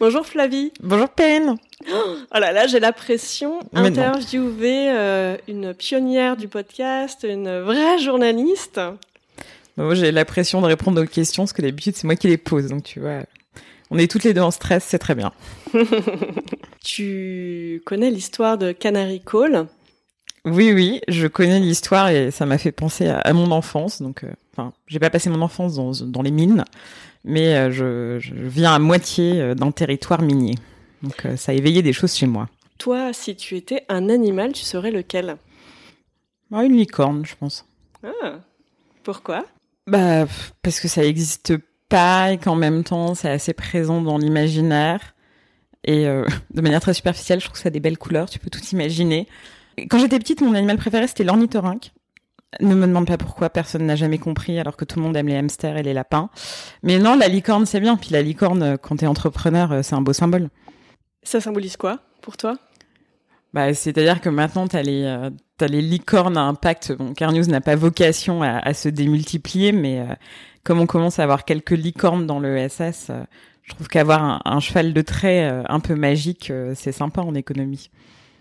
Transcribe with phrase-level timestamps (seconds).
[0.00, 0.72] Bonjour Flavie.
[0.80, 1.56] Bonjour Pen.
[1.90, 3.58] Oh là là, j'ai la pression.
[3.74, 8.80] Interviewer euh, une pionnière du podcast, une vraie journaliste.
[9.76, 12.36] Moi, j'ai la pression de répondre aux questions, parce que d'habitude, c'est moi qui les
[12.36, 12.66] pose.
[12.66, 13.24] Donc, tu vois,
[13.90, 15.32] on est toutes les deux en stress, c'est très bien.
[16.84, 19.66] tu connais l'histoire de Canary Call?
[20.44, 24.00] Oui, oui, je connais l'histoire et ça m'a fait penser à, mon enfance.
[24.00, 26.64] Donc, euh, enfin, j'ai pas passé mon enfance dans, dans les mines,
[27.24, 30.56] mais euh, je, je, viens à moitié d'un territoire minier.
[31.02, 32.48] Donc euh, ça a éveillé des choses chez moi.
[32.78, 35.36] Toi, si tu étais un animal, tu serais lequel?
[36.52, 37.66] Ah, Une licorne, je pense.
[38.04, 38.38] Ah,
[39.02, 39.44] pourquoi?
[39.86, 40.26] Bah
[40.62, 41.54] parce que ça n'existe
[41.88, 45.14] pas et qu'en même temps c'est assez présent dans l'imaginaire.
[45.84, 48.38] Et euh, de manière très superficielle, je trouve que ça a des belles couleurs, tu
[48.38, 49.26] peux tout imaginer.
[49.88, 51.92] Quand j'étais petite, mon animal préféré c'était l'ornithorynque.
[52.60, 55.28] Ne me demande pas pourquoi, personne n'a jamais compris, alors que tout le monde aime
[55.28, 56.30] les hamsters et les lapins.
[56.82, 57.96] Mais non, la licorne, c'est bien.
[57.96, 60.48] Puis la licorne, quand t'es entrepreneur, euh, c'est un beau symbole.
[61.22, 62.56] Ça symbolise quoi pour toi?
[63.54, 66.92] Bah, C'est-à-dire que maintenant, tu as, euh, les licornes à impact.
[66.92, 70.14] Bon, Carnews n'a pas vocation à, se démultiplier, mais euh,
[70.64, 73.22] comme on commence à avoir quelques licornes dans le SS, euh,
[73.62, 77.90] je trouve qu'avoir un, cheval de trait un peu magique, c'est sympa en économie.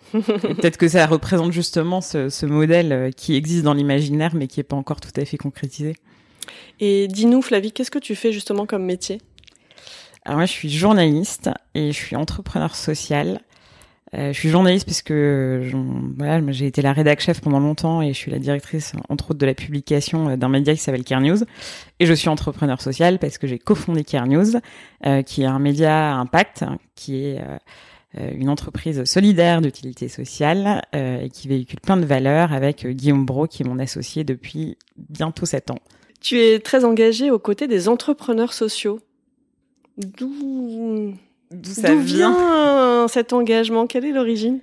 [0.11, 4.63] Peut-être que ça représente justement ce, ce modèle qui existe dans l'imaginaire, mais qui n'est
[4.63, 5.95] pas encore tout à fait concrétisé.
[6.79, 9.19] Et dis-nous, Flavie, qu'est-ce que tu fais justement comme métier?
[10.25, 13.41] Alors moi, je suis journaliste et je suis entrepreneur social.
[14.13, 15.69] Euh, je suis journaliste parce que
[16.17, 19.39] voilà, j'ai été la rédac chef pendant longtemps et je suis la directrice entre autres
[19.39, 21.39] de la publication euh, d'un média qui s'appelle Care News.
[21.99, 24.57] Et je suis entrepreneur social parce que j'ai cofondé Care News,
[25.05, 27.57] euh, qui est un média impact, qui est euh,
[28.33, 33.47] une entreprise solidaire d'utilité sociale euh, et qui véhicule plein de valeurs avec Guillaume Bro
[33.47, 35.79] qui est mon associé depuis bientôt sept ans.
[36.21, 38.99] Tu es très engagé aux côtés des entrepreneurs sociaux.
[39.97, 41.13] D'où
[41.63, 43.87] ça vient, cet engagement?
[43.87, 44.59] Quelle est l'origine?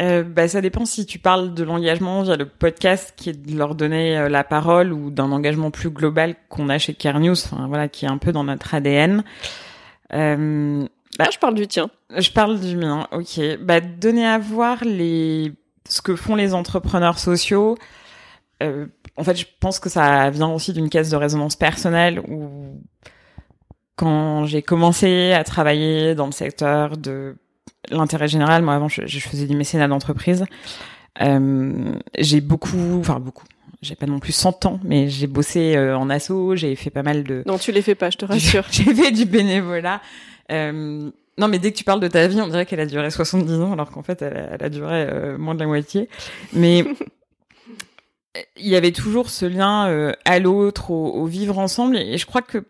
[0.00, 3.56] Euh, bah, ça dépend si tu parles de l'engagement via le podcast qui est de
[3.56, 7.32] leur donner euh, la parole ou d'un engagement plus global qu'on a chez Care News,
[7.32, 9.22] enfin, voilà, qui est un peu dans notre ADN.
[10.14, 10.86] Euh,
[11.18, 11.90] bah, ah, je parle du tien.
[12.16, 13.40] Je parle du mien, ok.
[13.60, 15.52] Bah, donner à voir les
[15.88, 17.76] ce que font les entrepreneurs sociaux.
[18.62, 18.86] Euh,
[19.16, 22.80] en fait, je pense que ça vient aussi d'une caisse de résonance personnelle où
[23.96, 27.36] quand j'ai commencé à travailler dans le secteur de
[27.90, 30.46] l'intérêt général, moi avant je, faisais du mécénat d'entreprise,
[31.20, 33.44] euh, j'ai beaucoup, enfin beaucoup,
[33.82, 37.02] j'ai pas non plus 100 ans, mais j'ai bossé euh, en asso, j'ai fait pas
[37.02, 37.42] mal de...
[37.46, 38.64] Non, tu les fais pas, je te rassure.
[38.70, 40.00] j'ai fait du bénévolat.
[40.50, 43.10] Euh, non, mais dès que tu parles de ta vie, on dirait qu'elle a duré
[43.10, 46.08] 70 ans, alors qu'en fait, elle, a duré euh, moins de la moitié.
[46.52, 46.84] Mais
[48.56, 52.26] il y avait toujours ce lien euh, à l'autre, au, au, vivre ensemble, et je
[52.26, 52.64] crois que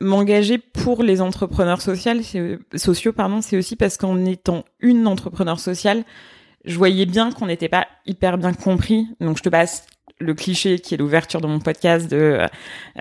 [0.00, 2.12] m'engager pour les entrepreneurs sociaux,
[2.74, 6.04] sociaux pardon, c'est aussi parce qu'en étant une entrepreneur sociale,
[6.66, 9.06] je voyais bien qu'on n'était pas hyper bien compris.
[9.20, 9.86] Donc je te passe
[10.18, 12.46] le cliché qui est l'ouverture de mon podcast de euh,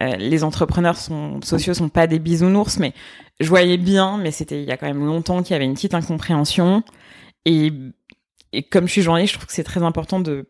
[0.01, 2.93] euh, les entrepreneurs sont, sociaux sont pas des bisounours, mais
[3.39, 5.73] je voyais bien, mais c'était il y a quand même longtemps qu'il y avait une
[5.73, 6.83] petite incompréhension.
[7.45, 7.71] Et,
[8.51, 10.47] et comme je suis journaliste, je trouve que c'est très important de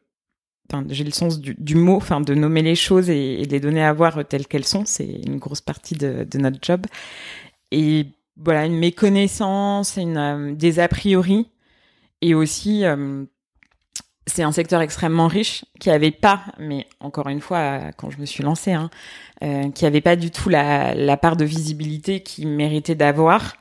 [0.90, 3.94] j'ai le sens du, mot, enfin de nommer les choses et, de les donner à
[3.94, 6.86] voir telles qu'elles sont, c'est une grosse partie de, notre job.
[7.72, 8.08] Et
[8.38, 11.50] voilà, une méconnaissance, une, euh, des a priori,
[12.22, 13.26] et aussi euh,
[14.28, 18.26] c'est un secteur extrêmement riche qui avait pas, mais encore une fois, quand je me
[18.26, 18.90] suis lancée, hein,
[19.44, 23.56] euh, qui avait pas du tout la, la part de visibilité qui méritait d'avoir.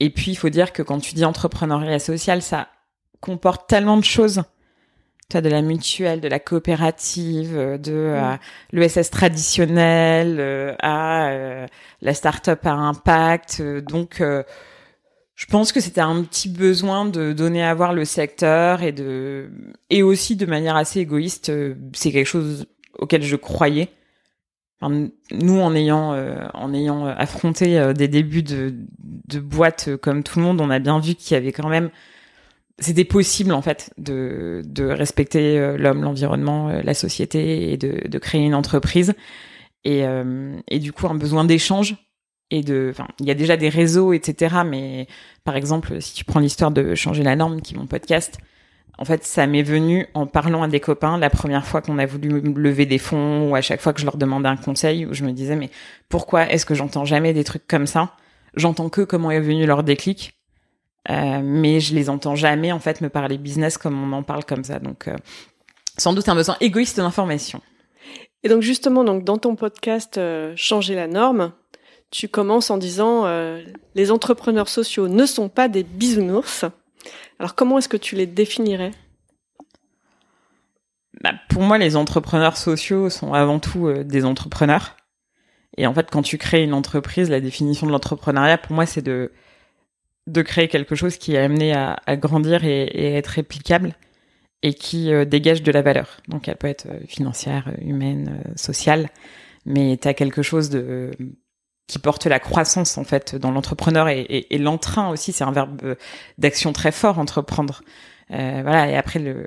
[0.00, 2.68] Et puis il faut dire que quand tu dis entrepreneuriat social, ça
[3.20, 4.42] comporte tellement de choses
[5.38, 8.36] de la mutuelle, de la coopérative, euh, de euh,
[8.72, 11.66] l'ESS traditionnel, euh, à
[12.02, 13.62] la start-up à impact.
[13.62, 14.22] donc,
[15.40, 19.50] je pense que c'était un petit besoin de donner à voir le secteur et de
[19.88, 22.66] et aussi de manière assez égoïste, euh, c'est quelque chose
[22.98, 23.88] auquel je croyais.
[24.82, 28.74] nous, en ayant euh, en ayant affronté euh, des débuts de
[29.28, 31.88] de boîtes comme tout le monde, on a bien vu qu'il y avait quand même
[32.78, 38.42] c'était possible en fait de de respecter l'homme, l'environnement, la société et de de créer
[38.42, 39.14] une entreprise
[39.84, 40.02] et
[40.68, 41.96] et du coup un besoin d'échange
[42.50, 44.56] et de, enfin, il y a déjà des réseaux, etc.
[44.66, 45.06] Mais
[45.44, 48.38] par exemple, si tu prends l'histoire de changer la norme, qui est mon podcast,
[48.98, 52.04] en fait, ça m'est venu en parlant à des copains la première fois qu'on a
[52.04, 55.14] voulu lever des fonds ou à chaque fois que je leur demandais un conseil où
[55.14, 55.70] je me disais mais
[56.10, 58.14] pourquoi est-ce que j'entends jamais des trucs comme ça?
[58.54, 60.34] J'entends que comment est venu leur déclic,
[61.08, 64.44] euh, mais je les entends jamais en fait me parler business comme on en parle
[64.44, 64.80] comme ça.
[64.80, 65.16] Donc euh,
[65.96, 67.62] sans doute un besoin égoïste d'information.
[68.42, 71.52] Et donc justement, donc dans ton podcast euh, Changer la norme,
[72.10, 73.62] tu commences en disant euh,
[73.94, 76.64] les entrepreneurs sociaux ne sont pas des bisounours.
[77.38, 78.90] Alors comment est-ce que tu les définirais?
[81.22, 84.96] Bah, Pour moi, les entrepreneurs sociaux sont avant tout euh, des entrepreneurs.
[85.76, 89.02] Et en fait, quand tu crées une entreprise, la définition de l'entrepreneuriat, pour moi, c'est
[89.02, 89.32] de
[90.26, 93.94] de créer quelque chose qui est amené à, grandir et, et, être réplicable
[94.62, 96.18] et qui euh, dégage de la valeur.
[96.28, 99.08] Donc, elle peut être financière, humaine, sociale,
[99.64, 101.10] mais tu as quelque chose de
[101.90, 105.32] qui porte la croissance en fait dans l'entrepreneur et, et, et l'entrain aussi.
[105.32, 105.96] C'est un verbe
[106.38, 107.82] d'action très fort entreprendre.
[108.30, 109.46] Euh, voilà et après le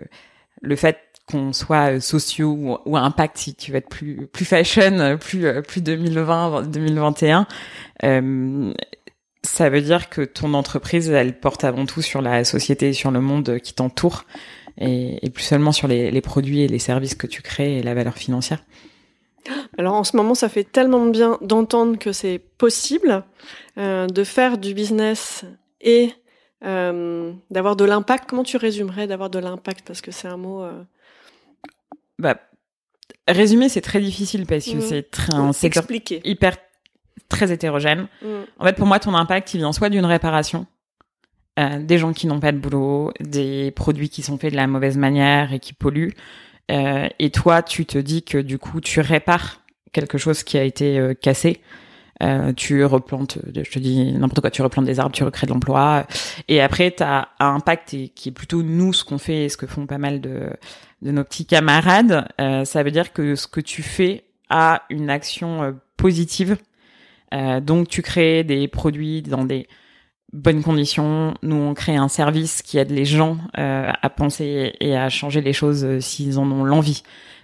[0.62, 5.18] le fait qu'on soit sociaux ou, ou, impact si tu veux être plus plus fashion
[5.18, 7.48] plus plus 2020 2021
[8.04, 8.74] euh,
[9.42, 13.10] ça veut dire que ton entreprise elle porte avant tout sur la société et sur
[13.10, 14.25] le monde qui t'entoure
[14.78, 17.84] et, et, plus seulement sur les, les produits et les services que tu crées et
[17.84, 18.63] la valeur financière
[19.78, 23.24] alors en ce moment, ça fait tellement bien d'entendre que c'est possible
[23.78, 25.45] euh, de faire du business
[25.81, 26.13] et
[26.63, 28.30] euh, d'avoir de l'impact.
[28.30, 29.86] Comment tu résumerais d'avoir de l'impact?
[29.86, 30.63] Parce que c'est un mot.
[30.63, 30.84] Euh...
[32.19, 32.40] Bah,
[33.28, 34.81] résumer, c'est très difficile parce que mmh.
[34.81, 35.86] c'est très, un secteur
[36.24, 36.56] hyper
[37.30, 38.07] très hétérogène.
[38.22, 38.28] Mmh.
[38.60, 40.68] En fait, pour moi, ton impact, il vient soit d'une réparation,
[41.60, 44.68] euh, des gens qui n'ont pas de boulot, des produits qui sont faits de la
[44.68, 46.13] mauvaise manière et qui polluent,
[46.69, 49.63] et toi, tu te dis que du coup, tu répares
[49.94, 51.62] quelque chose qui a été euh, cassé.
[52.21, 55.51] Euh, tu replantes, je te dis n'importe quoi, tu replantes des arbres, tu recrées de
[55.51, 56.06] l'emploi.
[56.48, 59.57] Et après, tu as un impact qui est plutôt nous, ce qu'on fait et ce
[59.57, 60.50] que font pas mal de,
[61.01, 62.27] de nos petits camarades.
[62.39, 66.57] Euh, ça veut dire que ce que tu fais a une action euh, positive.
[67.62, 69.68] donc, tu crées des produits dans des
[70.33, 71.35] bonnes conditions.
[71.44, 75.41] Nous, on crée un service qui aide les gens euh, à penser et à changer
[75.41, 77.03] les choses euh, s'ils en ont l'envie.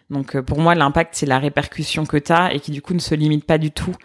[0.09, 2.95] Donc, euh, pour moi, l'impact, c'est la répercussion que tu as et qui, du coup,
[2.95, 3.95] ne se limite pas du tout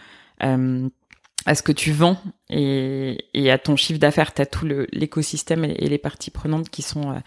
[1.47, 2.19] à ce que tu vends
[2.51, 4.35] et, et à ton chiffre d'affaires.
[4.35, 7.19] Tu as tout l'écosystème et, les parties prenantes qui sont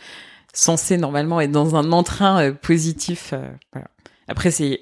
[0.53, 3.33] censées, normalement, être dans un entrain positif.
[3.73, 3.87] Voilà.
[4.27, 4.81] Après, c'est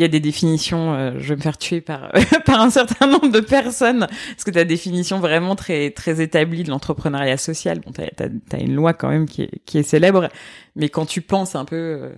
[0.00, 2.10] il y a des définitions, euh, je vais me faire tuer par
[2.46, 6.22] par un certain nombre de personnes, parce que tu as des définitions vraiment très très
[6.22, 7.80] établies de l'entrepreneuriat social.
[7.80, 10.30] Bon, tu as, une loi quand même qui est, qui est célèbre,
[10.74, 12.14] mais quand tu penses un peu, euh,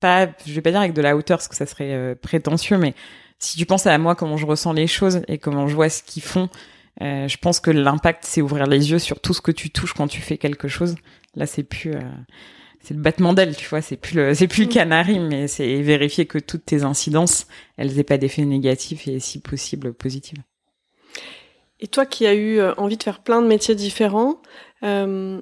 [0.00, 2.76] pas, je vais pas dire avec de la hauteur, parce que ça serait euh, prétentieux,
[2.76, 2.94] mais
[3.38, 6.02] si tu penses à moi, comment je ressens les choses et comment je vois ce
[6.02, 6.48] qu'ils font,
[7.00, 10.08] je pense que l'impact, c'est ouvrir les yeux sur tout ce que tu touches quand
[10.08, 10.96] tu fais quelque chose.
[11.34, 11.94] Là, c'est plus
[12.82, 14.72] c'est le battement d'aile, tu vois, c'est plus le, c'est plus le mm.
[14.72, 17.46] canari, mais c'est vérifier que toutes tes incidences,
[17.76, 20.38] elles aient pas d'effet négatif et si possible positif.
[21.80, 24.40] Et toi qui as eu euh, envie de faire plein de métiers différents,
[24.82, 25.40] euh,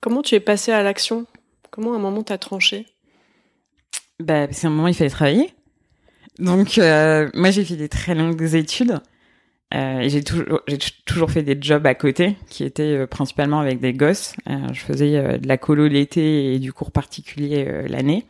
[0.00, 1.26] comment tu es passé à l'action?
[1.70, 2.86] Comment à un moment t'as tranché?
[4.20, 5.54] Bah, c'est un moment il fallait travailler.
[6.38, 9.00] Donc euh, moi j'ai fait des très longues études.
[9.74, 10.22] Euh, j'ai
[11.04, 14.34] toujours, fait des jobs à côté qui étaient euh, principalement avec des gosses.
[14.48, 18.26] Euh, je faisais de la colo l'été et du cours particulier l'année.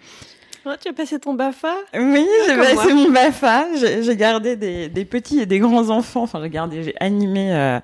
[0.64, 1.74] Oh, tu as passé ton BAFA?
[1.94, 3.66] Oui, j'ai passé mon BAFA.
[3.74, 6.22] J'ai gardé des, des, petits et des grands enfants.
[6.22, 7.80] Enfin, j'ai gardé, j'ai animé.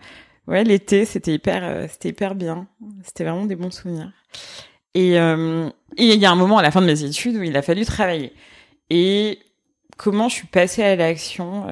[0.47, 2.69] ouais, l'été, c'était hyper, c'était hyper bien.
[3.03, 4.13] C'était vraiment des bons souvenirs.
[4.95, 7.63] Et il y a un moment à la fin de mes études où il a
[7.63, 8.33] fallu travailler.
[8.91, 9.41] Et
[9.97, 11.67] comment je suis passée à l'action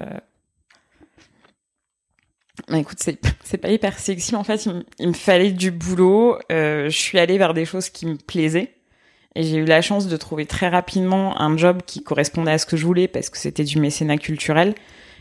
[2.68, 4.34] bah, écoute, c'est c'est pas hyper sexy.
[4.34, 4.68] En fait,
[4.98, 6.38] il, me fallait du boulot.
[6.50, 8.72] Euh, je suis allée vers des choses qui me plaisaient.
[9.36, 12.66] Et j'ai eu la chance de trouver très rapidement un job qui correspondait à ce
[12.66, 14.74] que je voulais parce que c'était du mécénat culturel.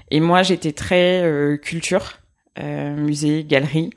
[0.09, 2.19] Et moi, j'étais très euh, culture,
[2.59, 3.89] euh, musée, galerie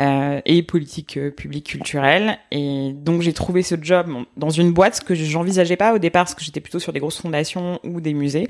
[0.00, 2.38] euh, et politique euh, publique culturelle.
[2.50, 4.08] Et donc, j'ai trouvé ce job
[4.38, 7.20] dans une boîte que j'envisageais pas au départ parce que j'étais plutôt sur des grosses
[7.20, 8.48] fondations ou des musées.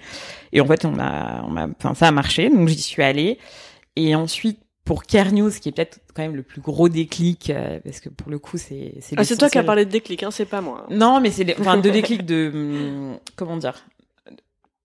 [0.53, 2.49] Et en fait, on a, on a, enfin, ça a marché.
[2.49, 3.39] Donc, j'y suis allée.
[3.97, 7.79] Et ensuite, pour Care News, qui est peut-être quand même le plus gros déclic, euh,
[7.85, 10.31] parce que pour le coup, c'est c'est ah, toi qui as parlé de déclic, hein,
[10.31, 10.87] c'est pas moi.
[10.91, 13.85] Non, mais c'est enfin de déclic de hum, comment dire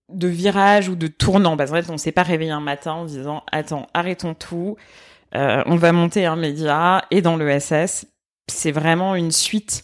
[0.08, 1.56] de virage ou de tournant.
[1.56, 4.76] Parce qu'en fait, on s'est pas réveillé un matin en disant attends, arrêtons tout,
[5.34, 8.06] euh, on va monter un média et dans le SS,
[8.46, 9.82] c'est vraiment une suite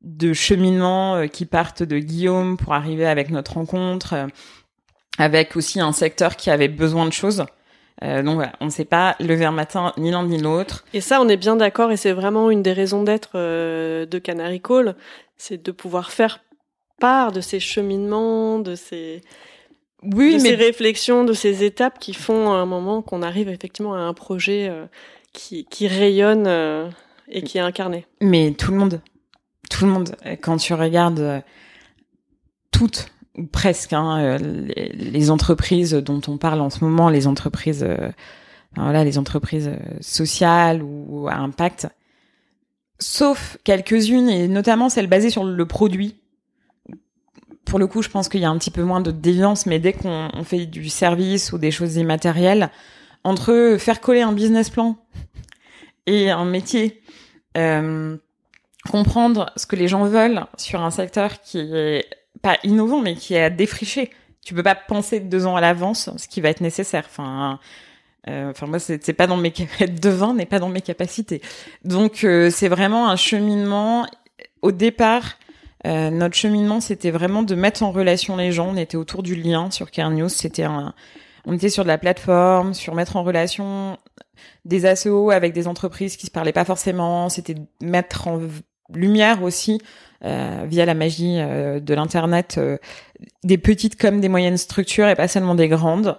[0.00, 4.28] de cheminements euh, qui partent de Guillaume pour arriver avec notre rencontre,
[5.18, 7.44] avec aussi un secteur qui avait besoin de choses.
[8.04, 10.84] Euh, donc voilà, on ne s'est pas levé un matin ni l'un ni l'autre.
[10.92, 14.18] Et ça, on est bien d'accord, et c'est vraiment une des raisons d'être euh, de
[14.18, 14.96] Canary Call,
[15.36, 16.40] c'est de pouvoir faire
[17.00, 19.22] part de ces cheminements, de ces,
[20.02, 20.40] oui, mais...
[20.40, 24.14] ces réflexions, de ces étapes qui font à un moment qu'on arrive effectivement à un
[24.14, 24.86] projet euh,
[25.32, 26.46] qui, qui rayonne
[27.28, 28.06] et qui est incarné.
[28.20, 29.00] Mais tout le monde,
[29.70, 31.42] tout le monde, quand tu regardes
[32.70, 33.15] toutes ou
[33.52, 38.10] presque, hein, euh, les, entreprises dont on parle en ce moment, les entreprises, euh,
[38.76, 41.88] voilà, les entreprises euh, sociales ou à impact,
[42.98, 46.16] sauf quelques-unes et notamment celles basées sur le produit.
[47.64, 49.78] Pour le coup, je pense qu'il y a un petit peu moins de déviance, mais
[49.78, 52.70] dès qu'on fait du service ou des choses immatérielles,
[53.24, 54.96] entre faire coller un business plan
[56.06, 57.02] et un métier,
[57.56, 58.16] euh,
[58.88, 62.06] comprendre ce que les gens veulent sur un secteur qui est
[62.42, 64.10] pas innovant, mais qui est à défricher.
[64.44, 67.04] Tu peux pas penser deux ans à l'avance ce qui va être nécessaire.
[67.08, 67.58] Enfin,
[68.28, 69.52] euh, enfin moi, c'est pas dans mes
[70.00, 71.42] devin n'est pas dans mes capacités.
[71.84, 74.06] Donc euh, c'est vraiment un cheminement.
[74.62, 75.38] Au départ,
[75.86, 78.68] euh, notre cheminement, c'était vraiment de mettre en relation les gens.
[78.70, 80.28] On était autour du lien sur Care News.
[80.28, 80.94] C'était un,
[81.44, 83.98] on était sur de la plateforme, sur mettre en relation
[84.64, 87.28] des ASO avec des entreprises qui se parlaient pas forcément.
[87.28, 88.40] C'était mettre en
[88.94, 89.80] lumière aussi
[90.24, 92.78] euh, via la magie euh, de l'internet euh,
[93.44, 96.18] des petites comme des moyennes structures et pas seulement des grandes.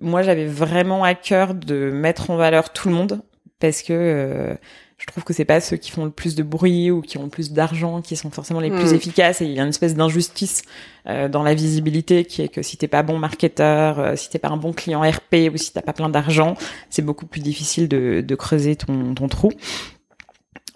[0.00, 3.20] moi, j'avais vraiment à cœur de mettre en valeur tout le monde
[3.60, 4.56] parce que
[4.96, 7.24] je trouve que c'est pas ceux qui font le plus de bruit ou qui ont
[7.24, 8.94] le plus d'argent qui sont forcément les plus mm.
[8.94, 10.62] efficaces et il y a une espèce d'injustice
[11.06, 14.56] dans la visibilité qui est que si t'es pas bon marketeur, si t'es pas un
[14.56, 16.56] bon client RP ou si t'as pas plein d'argent,
[16.90, 19.50] c'est beaucoup plus difficile de, de creuser ton, ton trou.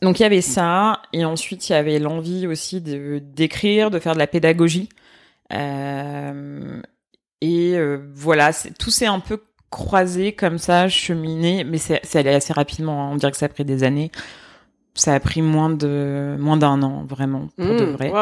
[0.03, 4.01] Donc il y avait ça, et ensuite il y avait l'envie aussi de d'écrire, de
[4.01, 4.89] faire de la pédagogie.
[5.53, 6.81] Euh,
[7.41, 9.41] et euh, voilà, tout s'est un peu
[9.71, 13.05] croisé comme ça, cheminé, mais c'est allé assez rapidement.
[13.05, 13.11] Hein.
[13.13, 14.11] On dirait que ça a pris des années.
[14.95, 18.13] Ça a pris moins de moins d'un an vraiment pour de mmh, vrai.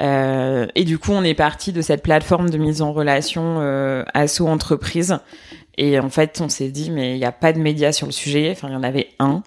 [0.00, 4.04] Euh, et du coup, on est parti de cette plateforme de mise en relation euh,
[4.14, 5.18] asso entreprise.
[5.78, 8.12] Et en fait, on s'est dit mais il n'y a pas de médias sur le
[8.12, 8.50] sujet.
[8.52, 9.42] Enfin, il y en avait un.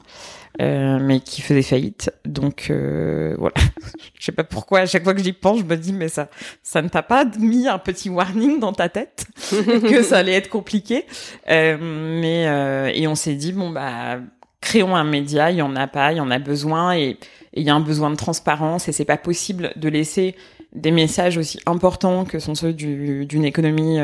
[0.60, 2.12] Euh, mais qui faisait faillite.
[2.26, 3.56] Donc euh, voilà,
[4.20, 6.28] je sais pas pourquoi à chaque fois que j'y pense, je me dis mais ça,
[6.64, 10.50] ça ne t'a pas mis un petit warning dans ta tête que ça allait être
[10.50, 11.06] compliqué.
[11.50, 14.20] Euh, mais euh, et on s'est dit bon bah
[14.60, 17.18] créons un média, il y en a pas, il y en a besoin et
[17.54, 20.36] il y a un besoin de transparence et c'est pas possible de laisser
[20.74, 23.98] des messages aussi importants que sont ceux d'une économie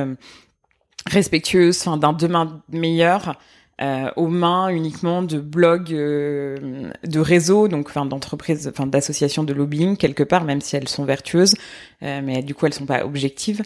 [1.05, 3.37] respectueuse, enfin d'un demain meilleur
[3.81, 9.53] euh, aux mains uniquement de blogs, euh, de réseaux, donc enfin d'entreprises, enfin d'associations de
[9.53, 11.55] lobbying quelque part, même si elles sont vertueuses,
[12.03, 13.61] euh, mais du coup elles sont pas objectives.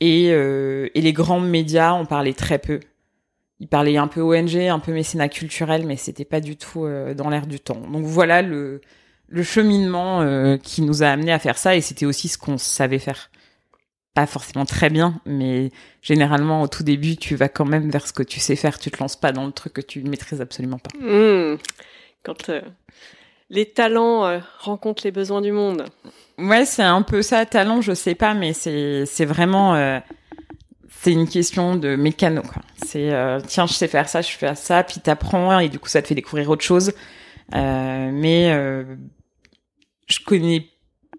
[0.00, 2.78] Et, euh, et les grands médias en parlaient très peu.
[3.58, 7.14] Ils parlaient un peu ONG, un peu mécénat culturel, mais c'était pas du tout euh,
[7.14, 7.80] dans l'air du temps.
[7.92, 8.80] Donc voilà le,
[9.26, 13.00] le cheminement qui nous a amené à faire ça, et c'était aussi ce qu'on savait
[13.00, 13.28] faire
[14.18, 15.70] pas forcément très bien, mais
[16.02, 18.76] généralement au tout début, tu vas quand même vers ce que tu sais faire.
[18.76, 20.90] Tu te lances pas dans le truc que tu ne maîtrises absolument pas.
[20.98, 21.56] Hmm.
[22.24, 22.60] Quand euh,
[23.48, 25.84] les talents euh, rencontrent les besoins du monde.
[26.36, 27.46] Ouais, c'est un peu ça.
[27.46, 30.00] Talent, je sais pas, mais c'est c'est vraiment euh,
[30.88, 32.42] c'est une question de mécano.
[32.84, 33.12] C'est
[33.46, 36.08] tiens, je sais faire ça, je fais ça, puis t'apprends et du coup ça te
[36.08, 36.92] fait découvrir autre chose.
[37.52, 38.50] mais
[40.08, 40.66] je connais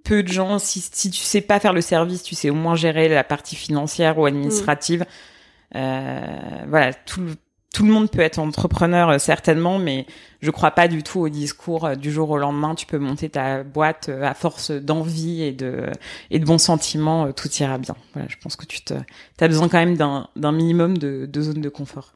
[0.10, 2.74] peu de gens, si, si tu sais pas faire le service, tu sais au moins
[2.74, 5.06] gérer la partie financière ou administrative.
[5.76, 6.20] Euh,
[6.68, 7.22] voilà, tout,
[7.72, 10.08] tout le monde peut être entrepreneur euh, certainement, mais
[10.42, 12.74] je crois pas du tout au discours euh, du jour au lendemain.
[12.74, 15.86] Tu peux monter ta boîte à force d'envie et de
[16.32, 17.96] et de bons sentiments, tout ira bien.
[18.14, 21.62] Voilà, je pense que tu as besoin quand même d'un d'un minimum de, de zone
[21.62, 22.14] de confort.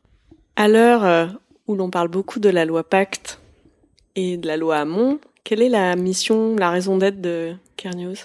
[0.56, 1.30] À l'heure
[1.68, 3.40] où l'on parle beaucoup de la loi Pacte
[4.16, 8.16] et de la loi Hamon, quelle est la mission, la raison d'être de Care News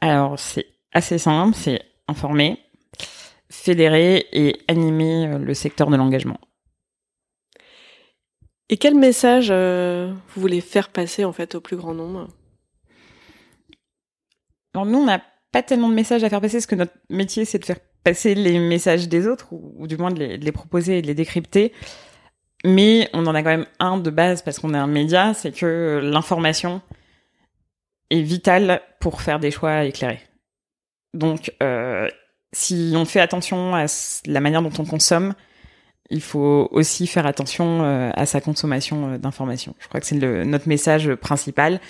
[0.00, 2.58] Alors, c'est assez simple, c'est informer,
[3.50, 6.38] fédérer et animer euh, le secteur de l'engagement.
[8.68, 12.28] Et quel message euh, vous voulez faire passer en fait au plus grand nombre?
[14.74, 17.44] Alors nous, on n'a pas tellement de messages à faire passer parce que notre métier,
[17.44, 20.52] c'est de faire passer les messages des autres, ou, du moins de les, de les,
[20.52, 21.72] proposer et de les décrypter.
[22.64, 25.52] Mais on en a quand même un de base parce qu'on est un média, c'est
[25.52, 26.82] que l'information
[28.10, 30.20] est vitale pour faire des choix éclairés.
[31.14, 32.08] Donc, euh,
[32.52, 33.86] si on fait attention à
[34.26, 35.34] la manière dont on consomme,
[36.10, 39.74] il faut aussi faire attention euh, à sa consommation euh, d'informations.
[39.78, 41.80] Je crois que c'est notre message principal.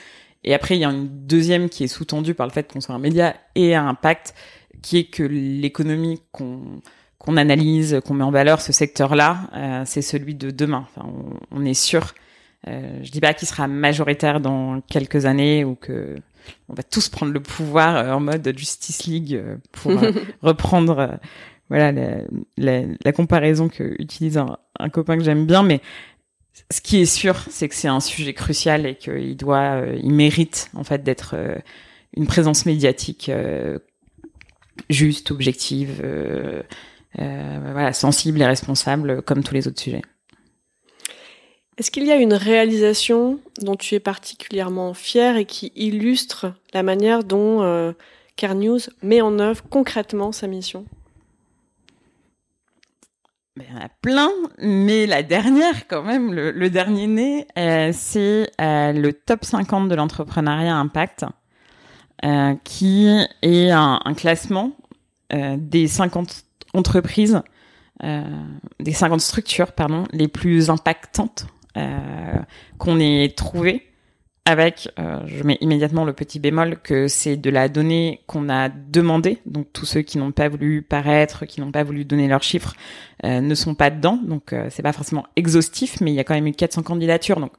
[0.45, 2.95] Et après, il y a une deuxième qui est sous-tendue par le fait qu'on soit
[2.95, 4.35] un média et un impact,
[4.83, 6.81] qui est que l'économie qu'on
[7.21, 10.89] qu'on analyse, qu'on met en valeur, ce secteur-là, euh, c'est celui de demain.
[10.89, 11.07] Enfin,
[11.53, 12.15] on, on est sûr.
[12.67, 16.17] Euh, je dis pas qu'il sera majoritaire dans quelques années ou que
[16.69, 19.93] on va tous prendre le pouvoir euh, en mode Justice League euh, pour
[20.43, 21.19] reprendre
[21.69, 22.17] voilà la,
[22.57, 25.81] la, la, comparaison que utilise un, un copain que j'aime bien, mais
[26.71, 30.71] ce qui est sûr, c'est que c'est un sujet crucial et qu'il doit, il mérite
[30.75, 31.37] en fait d'être
[32.17, 33.31] une présence médiatique
[34.89, 36.63] juste, objective, euh, euh,
[37.17, 40.03] voilà, sensible et responsable comme tous les autres sujets.
[41.81, 46.83] Est-ce qu'il y a une réalisation dont tu es particulièrement fier et qui illustre la
[46.83, 47.93] manière dont euh,
[48.55, 50.85] News met en œuvre concrètement sa mission?
[53.57, 57.93] Ben, il y en a plein, mais la dernière quand même, le, dernier né, euh,
[57.95, 61.25] c'est euh, le top 50 de l'entrepreneuriat impact,
[62.27, 63.09] euh, qui
[63.41, 64.73] est un, un classement
[65.33, 67.43] euh, des 50 entreprises,
[68.03, 68.23] euh,
[68.79, 71.47] des 50 structures, pardon, les plus impactantes
[71.77, 72.39] euh,
[72.79, 73.91] qu'on ait trouvées
[74.51, 78.69] avec, euh, je mets immédiatement le petit bémol que c'est de la donnée qu'on a
[78.69, 79.39] demandé.
[79.47, 82.75] Donc tous ceux qui n'ont pas voulu paraître, qui n'ont pas voulu donner leurs chiffres,
[83.25, 84.19] euh, ne sont pas dedans.
[84.23, 87.39] Donc euh, c'est pas forcément exhaustif, mais il y a quand même eu 400 candidatures.
[87.39, 87.53] Donc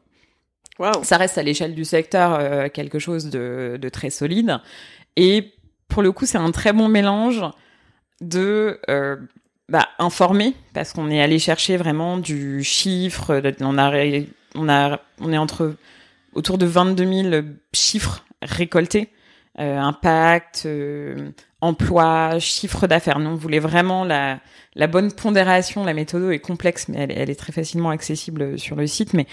[0.80, 1.04] wow.
[1.04, 4.58] ça reste à l'échelle du secteur euh, quelque chose de, de, très solide.
[5.16, 5.54] Et
[5.88, 7.44] pour le coup, c'est un très bon mélange
[8.22, 9.18] de euh,
[9.70, 13.42] bah, informer parce qu'on est allé chercher vraiment du chiffre.
[13.62, 13.92] On a,
[14.56, 15.76] on a, on est entre
[16.34, 19.10] autour de 22 000 chiffres récoltés,
[19.60, 23.20] euh, impact, euh, emploi, chiffre d'affaires.
[23.20, 24.40] Nous, on voulait vraiment la,
[24.76, 25.84] la bonne pondération.
[25.84, 29.14] La méthode est complexe, mais elle, est très facilement accessible sur le site.
[29.14, 29.28] Mais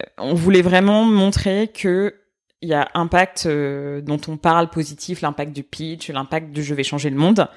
[0.00, 2.14] euh, on voulait vraiment montrer que
[2.60, 6.74] il y a impact euh, dont on parle positif, l'impact du pitch, l'impact du je
[6.74, 7.48] vais changer le monde,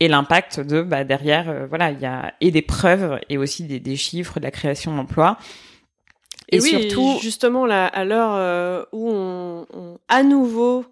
[0.00, 3.64] et l'impact de bah, derrière euh, voilà il y a et des preuves et aussi
[3.64, 5.38] des, des chiffres de la création d'emplois.
[6.48, 10.84] Et, et oui, surtout justement là à l'heure euh, où on, on, à nouveau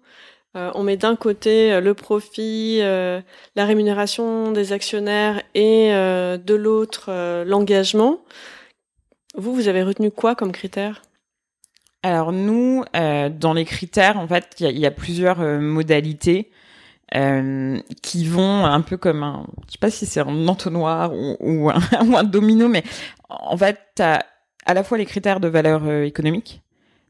[0.55, 3.19] euh, on met d'un côté le profit euh,
[3.55, 8.19] la rémunération des actionnaires et euh, de l'autre l'engagement
[9.35, 11.01] vous vous avez retenu quoi comme critère
[12.03, 16.49] alors nous dans les critères en fait il y, y a, plusieurs modalités
[17.13, 21.69] euh, qui vont un peu comme un, je sais pas si c'est un entonnoir ou,
[21.69, 22.83] un, domino, mais
[23.29, 24.23] en fait, t'as
[24.65, 26.63] à la fois les critères de valeur euh, économique,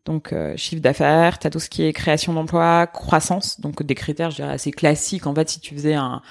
[0.03, 4.31] donc euh, chiffre d'affaires, t'as tout ce qui est création d'emplois, croissance, donc des critères,
[4.31, 5.27] je dirais, assez classiques.
[5.27, 6.21] En fait, si tu faisais un,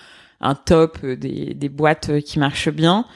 [0.66, 3.06] top des boîtes qui marchent bien,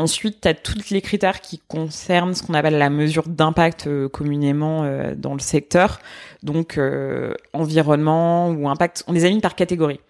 [0.00, 4.08] Ensuite, tu as tous les critères qui concernent ce qu'on appelle la mesure d'impact euh,
[4.08, 6.00] communément euh, dans le secteur.
[6.42, 10.00] Donc, euh, environnement ou impact, on les a mis par catégorie.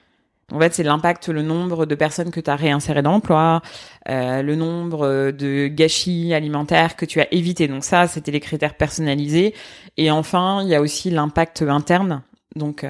[0.53, 3.63] En fait, c'est l'impact, le nombre de personnes que tu as réinsérées dans l'emploi,
[4.07, 7.69] le nombre de gâchis alimentaires que tu as évité.
[7.69, 9.55] Donc ça, c'était les critères personnalisés.
[9.97, 12.23] Et enfin, il y a aussi l'impact interne.
[12.57, 12.85] Donc,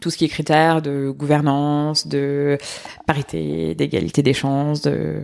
[0.00, 2.58] tout ce qui est critères de gouvernance, de
[3.06, 5.22] parité, d'égalité des chances, de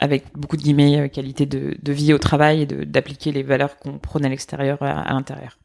[0.00, 3.98] avec beaucoup de guillemets, euh, qualité de, vie au travail et d'appliquer les valeurs qu'on
[3.98, 5.58] prône à l'extérieur à, à l'intérieur.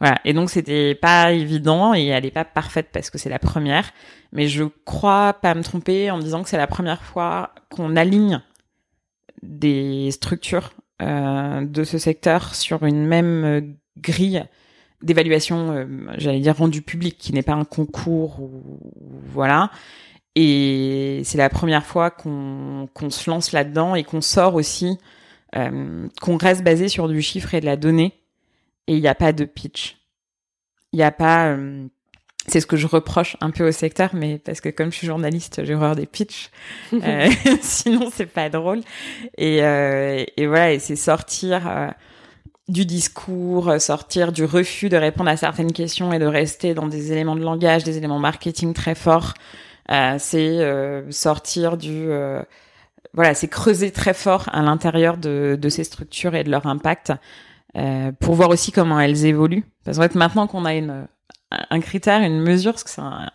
[0.00, 0.18] Voilà.
[0.24, 3.90] Et donc c'était pas évident et elle est pas parfaite parce que c'est la première,
[4.32, 8.40] mais je crois pas me tromper en disant que c'est la première fois qu'on aligne
[9.42, 13.60] des structures euh, de ce secteur sur une même euh,
[13.98, 14.44] grille
[15.02, 18.80] d'évaluation, euh, j'allais dire rendu public, qui n'est pas un concours ou
[19.26, 19.70] voilà,
[20.36, 24.98] et c'est la première fois qu'on qu'on se lance là-dedans et qu'on sort aussi,
[25.56, 28.14] euh, qu'on reste basé sur du chiffre et de la donnée.
[28.86, 29.96] Et il n'y a pas de pitch.
[30.92, 31.48] Il n'y a pas...
[31.48, 31.86] Euh,
[32.46, 35.06] c'est ce que je reproche un peu au secteur, mais parce que comme je suis
[35.06, 36.50] journaliste, j'ai horreur des pitchs.
[36.92, 37.30] euh,
[37.62, 38.80] sinon, c'est pas drôle.
[39.38, 41.88] Et, euh, et voilà, et c'est sortir euh,
[42.68, 47.12] du discours, sortir du refus de répondre à certaines questions et de rester dans des
[47.12, 49.34] éléments de langage, des éléments marketing très forts.
[49.90, 52.42] Euh, c'est euh, sortir du euh,
[53.14, 57.12] voilà, c'est creuser très fort à l'intérieur de, de, ces structures et de leur impact
[57.76, 59.64] euh, pour voir aussi comment elles évoluent.
[59.84, 61.06] Parce que maintenant qu'on a une,
[61.50, 63.30] un critère, une mesure, parce que c'est un,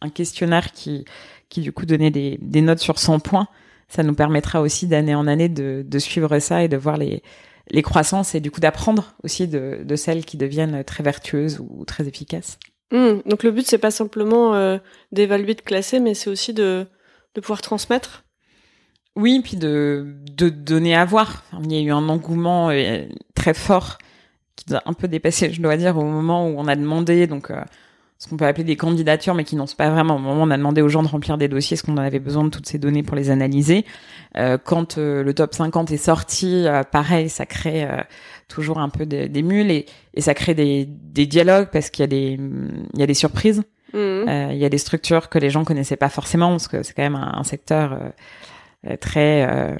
[0.00, 1.04] un, questionnaire qui,
[1.48, 3.46] qui du coup donnait des, des notes sur 100 points.
[3.88, 7.22] Ça nous permettra aussi d'année en année de, de suivre ça et de voir les,
[7.70, 11.84] les croissances et du coup d'apprendre aussi de, de celles qui deviennent très vertueuses ou
[11.84, 12.58] très efficaces.
[12.92, 13.22] Mmh.
[13.24, 14.76] donc le but c'est pas simplement euh,
[15.12, 16.86] d'évaluer, de classer, mais c'est aussi de,
[17.34, 18.24] de pouvoir transmettre.
[19.16, 21.42] Oui, puis de, de donner à voir.
[21.62, 23.98] il y a eu un engouement euh, très fort
[24.56, 27.50] qui a un peu dépassé, je dois dire, au moment où on a demandé donc
[27.50, 27.62] euh,
[28.22, 30.14] ce qu'on peut appeler des candidatures, mais qui n'ont pas vraiment.
[30.14, 31.96] Au moment où on a demandé aux gens de remplir des dossiers, est-ce qu'on en
[31.96, 33.84] avait besoin de toutes ces données pour les analyser
[34.36, 37.84] euh, Quand euh, le top 50 est sorti, euh, pareil, ça crée
[38.46, 42.04] toujours un peu des, mules et, et, ça crée des, des dialogues parce qu'il y
[42.04, 42.38] a des
[42.94, 43.64] il y a des surprises.
[43.92, 44.28] Mmh.
[44.52, 47.02] Il y a des structures que les gens connaissaient pas forcément parce que c'est quand
[47.02, 47.98] même un, un secteur
[49.00, 49.76] très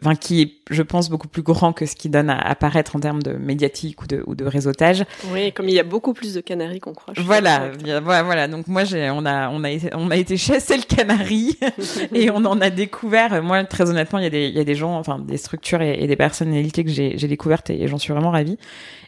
[0.00, 3.00] enfin qui est, je pense, beaucoup plus grand que ce qui donne à apparaître en
[3.00, 5.04] termes de médiatique ou de, ou de réseautage.
[5.30, 7.14] Oui, comme il y a beaucoup plus de canaris qu'on croit.
[7.16, 7.70] Voilà,
[8.02, 11.58] voilà, Donc moi, j'ai, on a, on a, on a été chasser le canari
[12.12, 13.42] et on en a découvert.
[13.42, 15.80] Moi, très honnêtement, il y a des, il y a des gens, enfin, des structures
[15.80, 18.58] et, et des personnalités que j'ai, j'ai découvertes et, j'en suis vraiment ravie.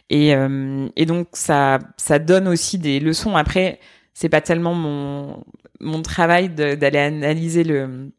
[0.09, 3.35] Et, euh, et donc ça, ça donne aussi des leçons.
[3.35, 3.79] Après,
[4.13, 5.43] c'est pas tellement mon,
[5.81, 8.11] mon travail d'aller analyser le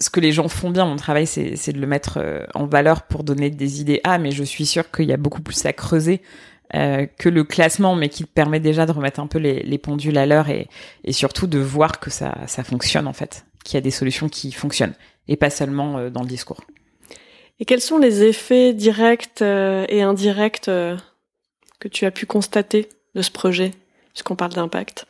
[0.00, 3.02] ce que les gens font bien, mon travail, c'est de le mettre euh, en valeur
[3.02, 5.72] pour donner des idées à, mais je suis sûre qu'il y a beaucoup plus à
[5.72, 6.22] creuser
[6.74, 10.18] euh, que le classement, mais qui permet déjà de remettre un peu les, les pendules
[10.18, 10.68] à l'heure et,
[11.04, 14.28] et, surtout de voir que ça, ça fonctionne en fait, qu'il y a des solutions
[14.28, 14.94] qui fonctionnent
[15.26, 16.60] et pas seulement euh, dans le discours.
[17.60, 23.32] Et quels sont les effets directs et indirects que tu as pu constater de ce
[23.32, 23.72] projet,
[24.12, 25.06] puisqu'on parle d'impact?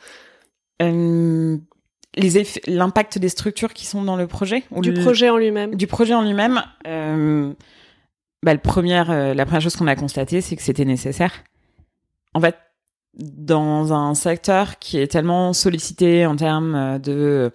[2.67, 6.23] L'impact des structures qui sont dans le projet du projet en lui-même du projet en
[6.23, 7.53] lui-même euh,
[8.41, 11.43] bah, le premier, euh, la première chose qu'on a constaté c'est que c'était nécessaire
[12.33, 12.55] en fait
[13.13, 17.51] dans un secteur qui est tellement sollicité en termes euh, de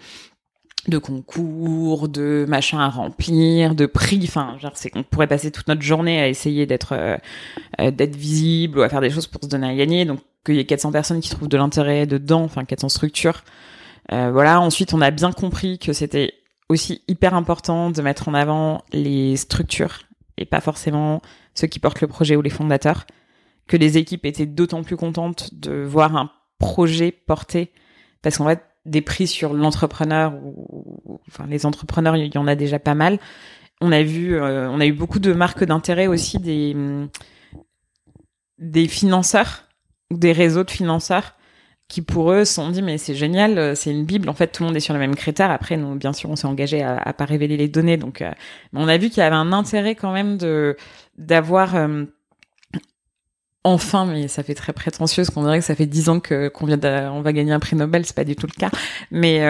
[0.88, 4.20] de concours, de machins à remplir, de prix.
[4.24, 7.16] Enfin, genre, c'est qu'on pourrait passer toute notre journée à essayer d'être euh,
[7.90, 10.04] d'être visible ou à faire des choses pour se donner à gagner.
[10.04, 13.44] Donc, qu'il y ait 400 personnes qui trouvent de l'intérêt dedans, enfin 400 structures,
[14.10, 14.60] voilà.
[14.60, 16.34] Ensuite, on a bien compris que c'était
[16.68, 20.00] aussi hyper important de mettre en avant les structures
[20.36, 21.22] et pas forcément
[21.54, 23.06] ceux qui portent le projet ou les fondateurs.
[23.66, 27.72] Que les équipes étaient d'autant plus contentes de voir un projet porté
[28.22, 32.54] parce qu'en fait, des prix sur l'entrepreneur ou enfin les entrepreneurs, il y en a
[32.54, 33.18] déjà pas mal.
[33.80, 36.76] On a vu, euh, on a eu beaucoup de marques d'intérêt aussi des
[38.58, 39.64] des financeurs
[40.10, 41.34] des réseaux de financeurs
[41.94, 44.28] qui pour eux sont dit mais c'est génial, euh, c'est une bible.
[44.28, 45.52] En fait, tout le monde est sur les mêmes critères.
[45.52, 48.32] Après, nous, bien sûr, on s'est engagé à, à pas révéler les données, donc euh,
[48.72, 50.76] on a vu qu'il y avait un intérêt quand même de
[51.18, 52.04] d'avoir euh,
[53.62, 56.66] enfin, mais ça fait très prétentieuse qu'on dirait que ça fait dix ans que qu'on
[56.66, 56.80] vient,
[57.12, 58.70] on va gagner un prix Nobel, c'est pas du tout le cas,
[59.12, 59.40] mais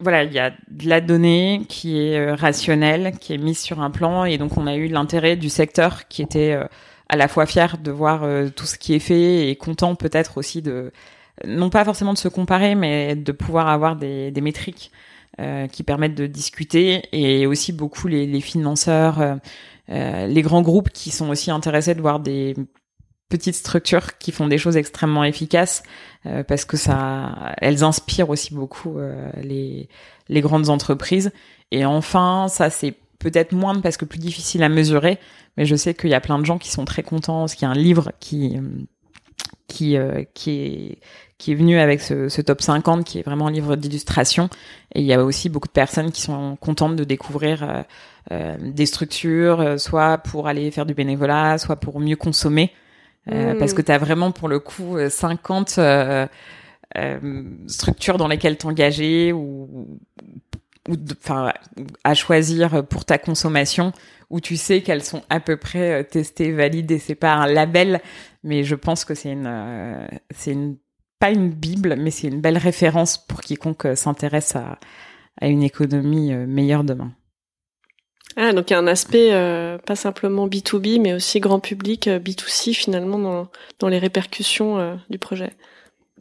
[0.00, 3.92] voilà, il y a de la donnée qui est rationnelle, qui est mise sur un
[3.92, 6.58] plan, et donc on a eu l'intérêt du secteur qui était
[7.12, 10.38] à la fois fier de voir euh, tout ce qui est fait et content peut-être
[10.38, 10.92] aussi de
[11.46, 14.90] non pas forcément de se comparer, mais de pouvoir avoir des, des métriques
[15.40, 19.34] euh, qui permettent de discuter et aussi beaucoup les, les financeurs, euh,
[19.90, 22.56] euh les grands groupes qui sont aussi intéressés de voir des
[23.28, 25.82] petites structures qui font des choses extrêmement efficaces
[26.24, 28.98] euh, parce que ça, elles inspirent aussi beaucoup
[29.42, 29.88] les,
[30.28, 31.30] les grandes entreprises.
[31.72, 35.18] Et enfin, ça c'est peut-être moins parce que plus difficile à mesurer,
[35.56, 37.66] mais je sais qu'il y a plein de gens qui sont très contents parce qu'il
[37.66, 38.58] y a un livre qui
[39.68, 40.98] qui euh, qui est
[41.38, 44.48] qui est venu avec ce, ce, top 50 qui est vraiment un livre d'illustration
[44.94, 47.82] et il y a aussi beaucoup de personnes qui sont contentes de découvrir euh,
[48.30, 52.70] euh des structures euh, soit pour aller faire du bénévolat soit pour mieux consommer
[53.26, 53.58] mmh.
[53.58, 55.80] parce que tu as vraiment pour le coup 50
[57.66, 59.98] structures dans lesquelles t'engager ou
[60.88, 61.52] ou enfin
[62.04, 63.92] à choisir pour ta consommation
[64.32, 66.98] où tu sais qu'elles sont à peu près euh, testées, validées.
[66.98, 68.00] C'est pas un label,
[68.42, 70.78] mais je pense que c'est une, euh, c'est une,
[71.20, 74.78] pas une bible, mais c'est une belle référence pour quiconque euh, s'intéresse à,
[75.40, 77.12] à une économie meilleure demain.
[78.36, 79.30] Ah, donc il y a un aspect
[79.84, 85.52] pas simplement B2B, mais aussi grand public, B2C finalement dans, dans les répercussions du projet.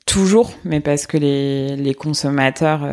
[0.05, 2.85] Toujours, mais parce que les, les consommateurs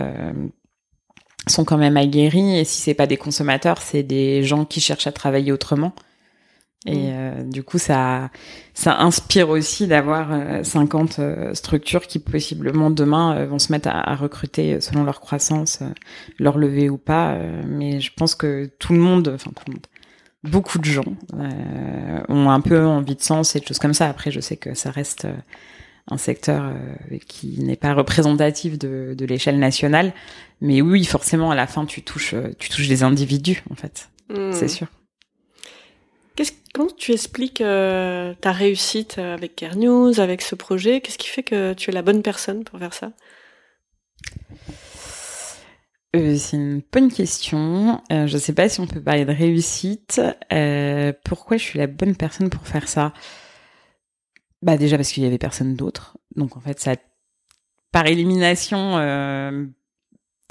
[1.48, 5.06] sont quand même aguerris et si c'est pas des consommateurs, c'est des gens qui cherchent
[5.06, 5.92] à travailler autrement.
[6.87, 7.11] Et mm.
[7.11, 8.30] euh, du coup, ça,
[8.74, 10.28] ça inspire aussi d'avoir
[10.64, 15.80] 50 euh, euh, structures qui possiblement demain vont se mettre à, recruter selon leur croissance,
[16.38, 17.37] leur levée ou pas.
[17.66, 19.87] mais je pense que tout le monde, enfin tout le monde,
[20.44, 21.04] beaucoup de gens
[22.28, 24.08] ont un peu envie de sens et de choses comme ça.
[24.08, 25.26] Après, je sais que ça reste
[26.11, 26.73] un secteur
[27.27, 30.12] qui n'est pas représentatif de, de l'échelle nationale.
[30.61, 34.09] Mais oui, forcément, à la fin, tu touches, tu touches des individus, en fait.
[34.29, 34.53] Hmm.
[34.53, 34.88] C'est sûr.
[36.75, 41.01] comment tu expliques ta réussite avec Care News, avec ce projet?
[41.01, 43.12] Qu'est-ce qui fait que tu es la bonne personne pour faire ça?
[46.16, 48.01] Euh, c'est une bonne question.
[48.11, 50.21] Euh, je ne sais pas si on peut parler de réussite.
[50.53, 53.12] Euh, pourquoi je suis la bonne personne pour faire ça?
[54.62, 56.18] Bah déjà parce qu'il y avait personne d'autre.
[56.35, 56.97] Donc en fait, ça,
[57.92, 58.97] par élimination,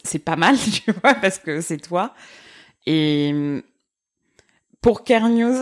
[0.04, 2.14] c'est pas mal, tu vois, parce que c'est toi.
[2.86, 3.62] Et
[4.82, 5.58] pour Care News,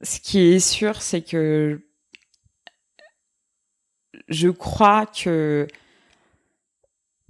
[0.00, 1.80] ce qui est sûr, c'est que
[4.28, 5.66] je crois que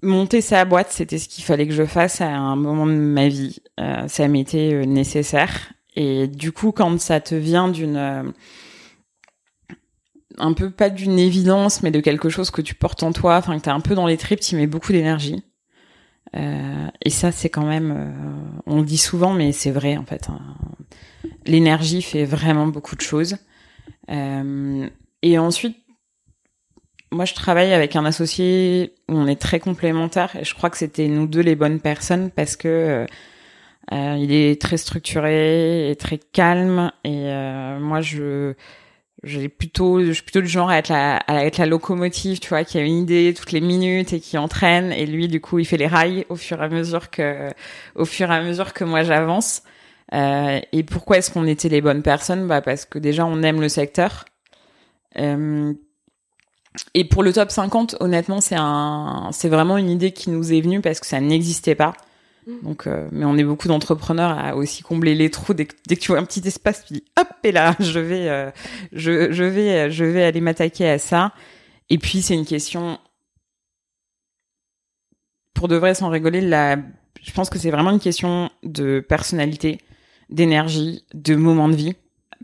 [0.02, 3.28] monter sa boîte, c'était ce qu'il fallait que je fasse à un moment de ma
[3.28, 3.60] vie.
[3.78, 5.72] Euh, ça m'était euh, nécessaire.
[5.96, 8.22] Et du coup, quand ça te vient d'une euh,
[10.38, 13.58] un peu pas d'une évidence, mais de quelque chose que tu portes en toi, enfin
[13.58, 15.42] que t'es un peu dans les tripes, tu mets beaucoup d'énergie.
[16.34, 18.14] et ça, c'est quand même,
[18.66, 20.28] on le dit souvent, mais c'est vrai en fait.
[20.28, 20.40] Hein.
[21.46, 23.36] L'énergie fait vraiment beaucoup de choses.
[24.08, 25.76] et ensuite,
[27.12, 30.76] moi, je travaille avec un associé où on est très complémentaires et je crois que
[30.76, 33.06] c'était nous deux les bonnes personnes parce que euh,
[33.92, 38.54] euh il est très structuré et très calme et euh, moi je
[39.22, 42.48] j'ai plutôt je suis plutôt du genre à être la à être la locomotive tu
[42.48, 44.92] vois qui a une idée toutes les minutes et qui entraîne.
[44.92, 47.48] Et lui du coup il fait les rails au fur et à mesure que
[47.94, 49.62] au fur et à mesure que moi j'avance.
[50.12, 52.46] Euh, et pourquoi est-ce qu'on était les bonnes personnes?
[52.46, 54.24] Bah parce que déjà on aime le secteur.
[55.18, 55.72] Euh,
[56.94, 60.60] et pour le top 50, honnêtement, c'est un, c'est vraiment une idée qui nous est
[60.60, 61.94] venue parce que ça n'existait pas.
[62.46, 62.62] Mm.
[62.62, 66.12] Donc, euh, mais on est beaucoup d'entrepreneurs à aussi combler les trous dès que, tu
[66.12, 68.50] vois un petit espace, tu dis hop et là, je vais, euh,
[68.92, 71.32] je, je vais, je vais aller m'attaquer à ça.
[71.88, 72.98] Et puis c'est une question,
[75.54, 76.76] pour de vrai, sans rigoler, la,
[77.22, 79.78] je pense que c'est vraiment une question de personnalité,
[80.28, 81.94] d'énergie, de moment de vie,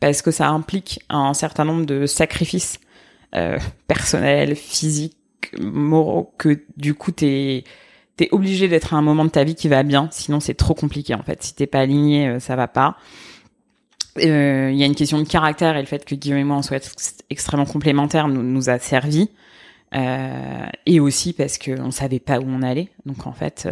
[0.01, 2.81] parce que ça implique un certain nombre de sacrifices
[3.35, 5.17] euh, personnels, physiques,
[5.59, 7.65] moraux, que du coup t'es
[8.17, 10.75] t'es obligé d'être à un moment de ta vie qui va bien, sinon c'est trop
[10.75, 11.43] compliqué en fait.
[11.43, 12.97] Si t'es pas aligné, euh, ça va pas.
[14.19, 16.57] Euh, il y a une question de caractère et le fait que Guillaume et moi
[16.57, 16.99] on soit
[17.29, 19.29] extrêmement complémentaires nous, nous a servi.
[19.95, 22.89] Euh, et aussi parce que on savait pas où on allait.
[23.05, 23.69] Donc en fait,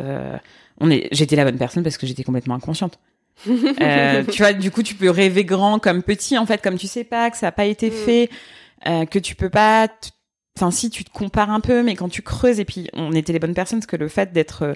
[0.81, 2.99] on est, j'étais la bonne personne parce que j'étais complètement inconsciente.
[3.45, 7.05] tu vois, du coup, tu peux rêver grand comme petit, en fait, comme tu sais
[7.05, 7.93] pas que ça a pas été mm.
[7.93, 8.31] fait.
[8.87, 9.89] Euh, que tu peux pas
[10.57, 13.33] enfin si tu te compares un peu mais quand tu creuses et puis on était
[13.33, 14.73] les bonnes personnes parce que le fait d'être euh,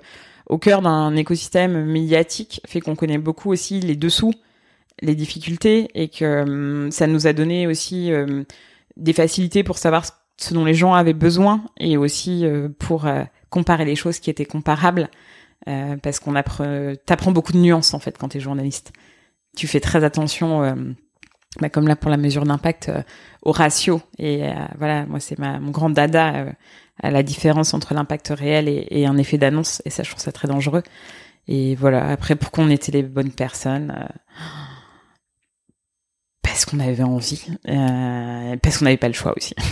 [0.47, 4.33] au cœur d'un écosystème médiatique fait qu'on connaît beaucoup aussi les dessous
[5.01, 8.45] les difficultés et que hum, ça nous a donné aussi hum,
[8.97, 10.05] des facilités pour savoir
[10.37, 13.07] ce dont les gens avaient besoin et aussi euh, pour
[13.51, 15.09] comparer les choses qui étaient comparables
[16.03, 18.93] parce qu'on apprend t'apprends beaucoup de nuances en fait quand tu es journaliste.
[19.55, 20.63] Tu fais très attention
[21.61, 23.03] bah, comme là pour la mesure d'impact euh,
[23.43, 24.01] au ratio.
[24.19, 26.53] Et euh, voilà moi c'est ma mon grand dada euh,
[27.03, 29.83] à la différence entre l'impact réel et, et, un effet d'annonce.
[29.85, 30.83] Et ça je trouve ça très dangereux.
[31.49, 32.09] Et voilà.
[32.09, 34.09] Après pourquoi on était les bonnes personnes
[36.43, 39.55] parce qu'on avait envie parce qu'on n'avait pas le choix aussi.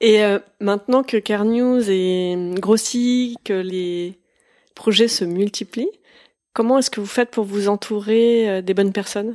[0.00, 0.20] Et
[0.60, 4.18] maintenant que Car News est grossi que les
[4.74, 5.90] projets se multiplient
[6.52, 9.34] Comment est-ce que vous faites pour vous entourer des bonnes personnes?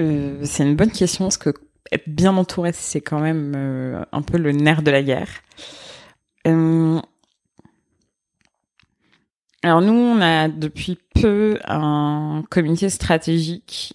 [0.00, 1.50] Euh, c'est une bonne question parce que
[1.90, 5.28] être bien entouré, c'est quand même euh, un peu le nerf de la guerre.
[6.46, 7.00] Euh,
[9.62, 13.94] alors nous, on a depuis peu un comité stratégique.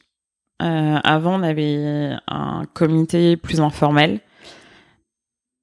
[0.59, 4.19] avant, on avait un comité plus informel.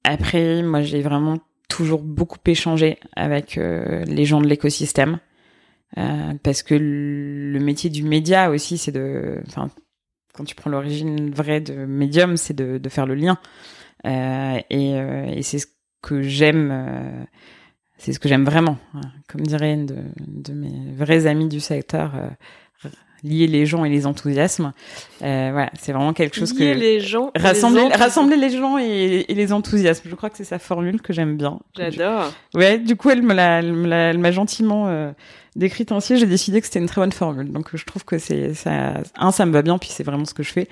[0.03, 1.37] Après, moi, j'ai vraiment
[1.69, 5.19] toujours beaucoup échangé avec les gens de l'écosystème.
[5.95, 9.69] Parce que le métier du média aussi, c'est de, enfin,
[10.33, 13.37] quand tu prends l'origine vraie de médium, c'est de, faire le lien.
[14.05, 15.67] Euh, et, euh, et c'est ce
[16.01, 17.23] que j'aime, euh,
[17.97, 18.77] c'est ce que j'aime vraiment.
[18.93, 19.01] Hein.
[19.27, 22.29] Comme dirait une de, de, mes vrais amis du secteur, euh,
[23.23, 24.73] lier les gens et les enthousiasmes.
[25.19, 29.25] voilà, c'est vraiment quelque chose lier que les gens, rassembler, les rassembler les gens et,
[29.27, 30.09] et, les enthousiasmes.
[30.09, 31.59] Je crois que c'est sa formule que j'aime bien.
[31.75, 32.31] J'adore.
[32.53, 35.13] Ouais, du coup, elle me l'a, elle m'a gentiment
[35.55, 37.51] décrite ainsi, j'ai décidé que c'était une très bonne formule.
[37.51, 40.33] Donc je trouve que c'est ça, un, ça me va bien, puis c'est vraiment ce
[40.33, 40.67] que je fais.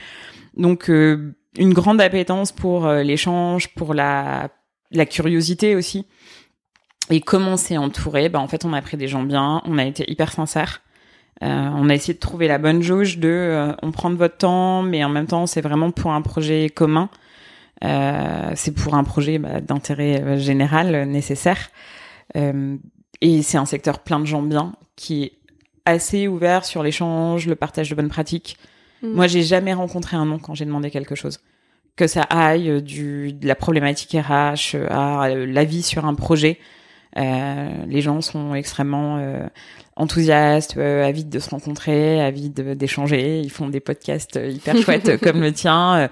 [0.55, 4.49] Donc euh, une grande appétence pour euh, l'échange, pour la
[4.91, 6.07] la curiosité aussi.
[7.11, 9.85] Et comment c'est entouré Bah en fait, on a pris des gens bien, on a
[9.85, 10.81] été hyper sincères.
[11.41, 14.81] Euh, on a essayé de trouver la bonne jauge de on prend de votre temps,
[14.81, 17.09] mais en même temps c'est vraiment pour un projet commun.
[17.81, 21.69] c'est pour un projet bah, d'intérêt général nécessaire.
[22.35, 25.33] et c'est un secteur plein de gens bien qui est
[25.85, 28.57] assez ouvert sur l'échange, le partage de bonnes pratiques.
[29.01, 29.13] Mm.
[29.13, 31.39] Moi, j'ai jamais rencontré un non quand j'ai demandé quelque chose.
[31.95, 36.59] Que ça aille du, de la problématique RH à l'avis sur un projet.
[37.17, 39.47] Euh, les gens sont extrêmement euh,
[39.95, 43.39] enthousiastes, euh, avides de se rencontrer, avides d'échanger.
[43.39, 46.09] Ils font des podcasts hyper chouettes comme le tien.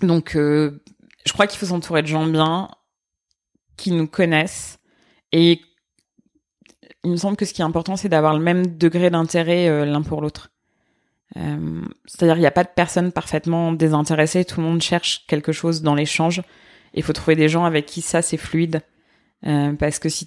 [0.00, 2.68] Donc, je crois qu'il faut s'entourer de gens bien
[3.76, 4.78] qui nous connaissent
[5.32, 5.60] et
[7.04, 9.84] il me semble que ce qui est important, c'est d'avoir le même degré d'intérêt euh,
[9.84, 10.50] l'un pour l'autre.
[11.36, 14.44] Euh, c'est-à-dire, il n'y a pas de personne parfaitement désintéressée.
[14.44, 16.42] Tout le monde cherche quelque chose dans l'échange.
[16.94, 18.82] Il faut trouver des gens avec qui ça, c'est fluide.
[19.46, 20.26] Euh, parce que si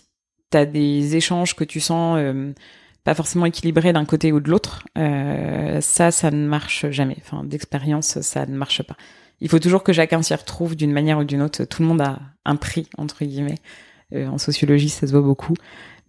[0.52, 2.20] tu as des échanges que tu sens
[3.04, 7.18] pas forcément équilibrés d'un côté ou de l'autre, ça, ça ne marche jamais.
[7.22, 8.98] Enfin, d'expérience, ça ne marche pas.
[9.42, 11.66] Il faut toujours que chacun s'y retrouve d'une manière ou d'une autre.
[11.66, 13.60] Tout le monde a un prix, entre guillemets.
[14.14, 15.56] en sociologie, ça se voit beaucoup.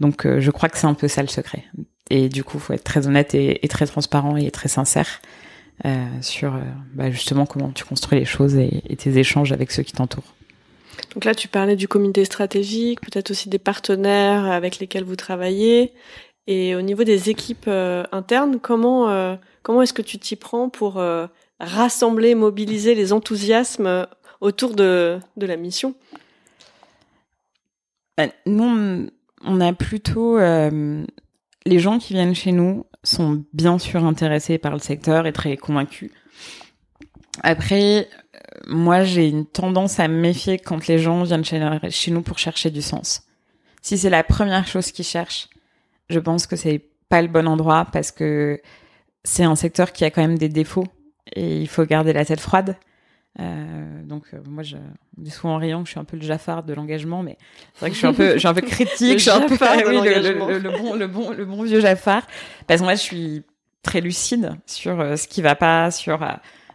[0.01, 1.65] Donc euh, je crois que c'est un peu ça le secret.
[2.11, 5.21] Et du coup, faut être très honnête et, très transparent et très sincère
[5.85, 6.61] euh, sur euh,
[6.95, 10.35] bah, justement comment tu construis les choses et, tes échanges avec ceux qui t'entourent.
[11.15, 15.93] Donc là, tu parlais du comité stratégique, peut-être aussi des partenaires avec lesquels vous travaillez.
[16.47, 17.69] Et au niveau des équipes
[18.13, 21.03] internes, comment comment est-ce que tu t'y prends pour
[21.59, 24.07] rassembler, mobiliser les enthousiasmes
[24.41, 25.95] autour de, de la mission?
[28.17, 29.09] Ben, Nous,
[29.45, 31.05] on a plutôt euh,
[31.65, 35.57] les gens qui viennent chez nous sont bien sûr intéressés par le secteur et très
[35.57, 36.11] convaincus.
[37.43, 38.07] Après, euh,
[38.67, 42.71] moi, j'ai une tendance à me méfier quand les gens viennent chez, nous pour chercher
[42.71, 43.23] du sens.
[43.83, 45.49] Si c'est la première chose qu'ils cherchent,
[46.09, 48.61] je pense que c'est pas le bon endroit parce que
[49.25, 50.87] c'est un secteur qui a quand même des défauts
[51.35, 52.77] et il faut garder la tête froide.
[53.39, 54.77] Euh, donc euh, moi, je
[55.19, 57.37] dis souvent en riant que je suis un peu le Jafar de l'engagement, mais
[57.75, 59.41] c'est vrai que je suis un peu, je suis un peu critique, je suis un
[59.41, 62.27] peu le, le, bon, le bon, le bon vieux Jafar,
[62.67, 63.43] parce que moi, je suis
[63.83, 66.27] très lucide sur euh, ce qui va pas, sur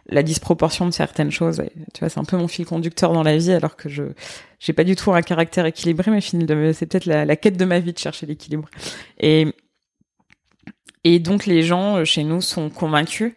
[0.06, 1.62] la disproportion de certaines choses.
[1.94, 4.04] tu vois, c'est un peu mon fil conducteur dans la vie, alors que je
[4.58, 7.92] j'ai pas du tout un caractère équilibré, mais c'est peut-être la, quête de ma vie
[7.92, 8.68] de chercher l'équilibre.
[9.18, 9.46] Et
[11.04, 13.32] et donc les gens chez nous sont convaincus.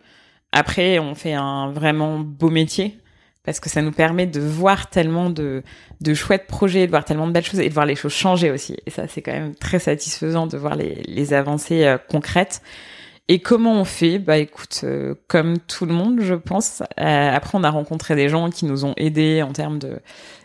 [0.51, 2.97] Après, on fait un vraiment beau métier
[3.43, 5.63] parce que ça nous permet de voir tellement de,
[6.01, 8.51] de chouettes projets, de voir tellement de belles choses et de voir les choses changer
[8.51, 8.75] aussi.
[8.85, 12.61] Et ça, c'est quand même très satisfaisant de voir les, les avancées euh, concrètes.
[13.27, 14.19] Et comment on fait?
[14.19, 16.83] Bah écoute, euh, comme tout le monde, je pense.
[16.99, 19.99] Euh, après, on a rencontré des gens qui nous ont aidés en termes de,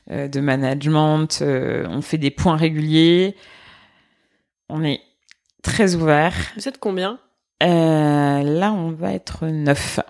[0.08, 1.42] de management.
[1.42, 3.36] on fait des points réguliers.
[4.68, 5.00] On est
[5.62, 6.34] très ouvert.
[6.56, 7.18] Vous êtes combien?
[7.60, 10.00] Là, on va être neuf.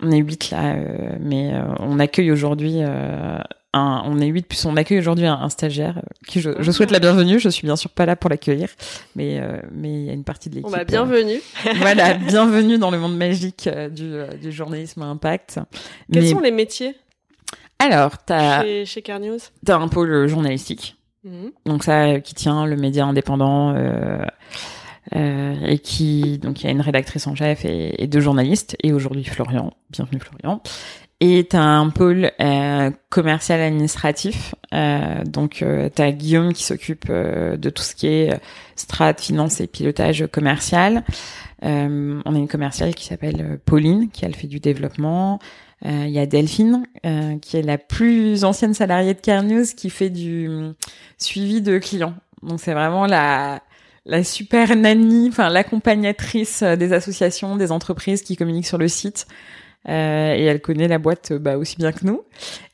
[0.00, 3.38] On est huit là, euh, mais euh, on accueille aujourd'hui euh,
[3.74, 7.00] un, on est huit plus on accueille aujourd'hui un, stagiaire qui je, je, souhaite la
[7.00, 7.38] bienvenue.
[7.38, 8.68] Je suis bien sûr pas là pour l'accueillir,
[9.14, 9.40] mais
[9.72, 10.68] mais il y a une partie de l'équipe.
[10.68, 11.40] On va bienvenue.
[11.76, 15.60] voilà, bienvenue dans le monde magique du, du journalisme à impact.
[16.12, 16.96] Quels sont les métiers
[17.78, 20.98] Alors, t'as chez, chez Carnews, t'as un pôle journalistique.
[21.24, 21.52] Mhm.
[21.66, 23.74] Donc ça, qui tient le média indépendant.
[23.74, 24.24] Euh,
[25.16, 28.92] euh, et qui donc il y a une rédactrice en chef et, deux journalistes et
[28.92, 30.62] aujourd'hui Florian, bienvenue Florian.
[31.20, 37.56] Et t'as un pôle euh, commercial administratif, euh, donc euh, t'as Guillaume qui s'occupe euh,
[37.56, 38.40] de tout ce qui est
[38.76, 41.02] strat, finance et pilotage commercial.
[41.62, 45.40] on a une commerciale qui s'appelle Pauline, qui elle fait du développement.
[45.84, 46.84] Il y a Delphine,
[47.40, 50.48] qui est la plus ancienne salariée de Care News, qui fait du
[51.18, 52.14] suivi de clients.
[52.42, 53.60] Donc c'est vraiment la
[54.08, 59.26] la super nanny, enfin l'accompagnatrice euh, des associations, des entreprises qui communiquent sur le site.
[59.88, 62.22] Euh, et elle connaît la boîte bah, aussi bien que nous.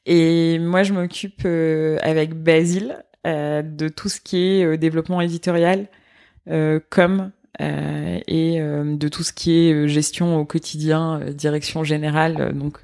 [0.07, 5.87] Et moi, je m'occupe euh, avec Basile de tout ce qui est développement éditorial,
[6.91, 12.81] comme et de tout ce qui est gestion au quotidien, direction générale, donc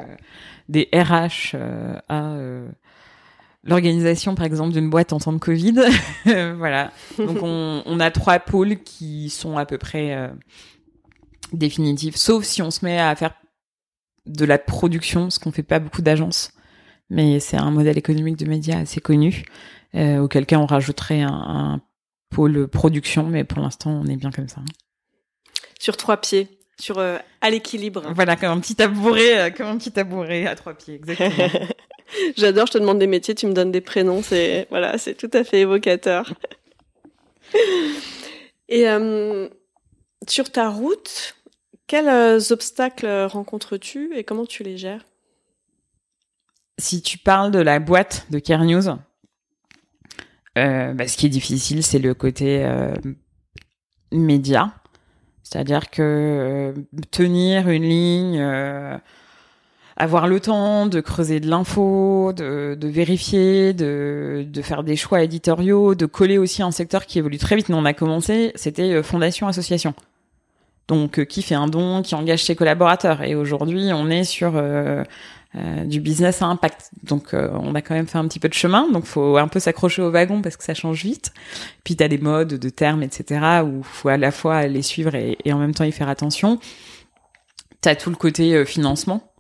[0.71, 1.57] des RH
[2.09, 2.37] à
[3.65, 5.75] l'organisation, par exemple, d'une boîte en temps de Covid.
[6.57, 6.93] voilà.
[7.19, 10.29] Donc, on, a trois pôles qui sont à peu près euh,
[11.53, 13.35] définitifs, sauf si on se met à faire
[14.27, 16.53] de la production, ce qu'on fait pas beaucoup d'agences.
[17.09, 19.45] Mais c'est un modèle économique de médias assez connu,
[19.95, 21.81] euh, auquel cas on rajouterait un, un,
[22.31, 24.61] pôle production, mais pour l'instant, on est bien comme ça.
[25.81, 28.03] Sur trois pieds sur euh, à l'équilibre.
[28.15, 31.49] Voilà, comme un petit tabouret, euh, comme un petit tabouret à trois pieds, exactement.
[32.37, 35.31] J'adore, je te demande des métiers, tu me donnes des prénoms, c'est voilà, c'est tout
[35.33, 36.33] à fait évocateur.
[38.69, 39.49] Et euh,
[40.29, 41.37] sur ta route,
[41.91, 45.05] quels obstacles rencontres-tu et comment tu les gères?
[46.79, 48.89] Si tu parles de la boîte de Care News,
[50.57, 52.95] euh, bah, ce qui est difficile, c'est le côté euh,
[54.13, 54.73] média.
[55.43, 56.73] C'est-à-dire que euh,
[57.11, 58.97] tenir une ligne, euh,
[59.97, 66.07] avoir le temps de creuser de l'info, de, vérifier, de, faire des choix éditoriaux, de
[66.07, 67.69] coller aussi un secteur qui évolue très vite.
[67.69, 69.93] Nous, on a commencé, c'était euh, fondation association.
[70.91, 73.23] Donc, euh, qui fait un don, qui engage ses collaborateurs.
[73.23, 75.05] Et aujourd'hui, on est sur euh,
[75.55, 76.91] euh, du business à impact.
[77.05, 78.91] Donc, on a quand même fait un petit peu de chemin.
[78.91, 81.33] Donc, faut un peu s'accrocher au wagon parce que ça change vite.
[81.85, 85.15] Puis, tu as des modes de termes, etc., où faut à la fois les suivre
[85.15, 86.59] et, en même temps y faire attention.
[87.83, 89.33] Tu as tout le côté financement,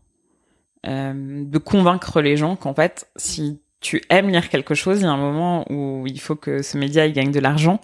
[0.84, 5.10] de convaincre les gens qu'en fait, si tu aimes lire quelque chose, il y a
[5.10, 7.80] un moment où il faut que ce média il gagne de l'argent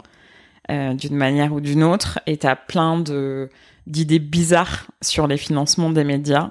[0.70, 3.48] euh, d'une manière ou d'une autre, et tu as plein de
[3.86, 6.50] d'idées bizarres sur les financements des médias,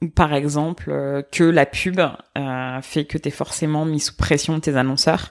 [0.00, 4.16] ou par exemple euh, que la pub euh, fait que tu es forcément mis sous
[4.16, 5.30] pression de tes annonceurs.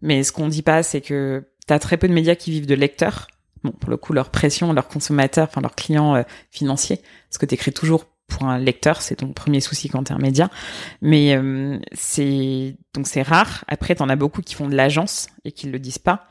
[0.00, 2.66] Mais ce qu'on dit pas, c'est que tu as très peu de médias qui vivent
[2.66, 3.26] de lecteurs.
[3.64, 7.54] Bon, pour le coup, leur pression, leurs consommateurs, enfin leurs clients financiers, parce que tu
[7.54, 10.50] écris toujours pour un lecteur, c'est ton premier souci quand t'es un média.
[11.02, 13.64] Mais euh, c'est donc c'est rare.
[13.66, 16.28] Après, t'en as beaucoup qui font de l'agence et qui le disent pas.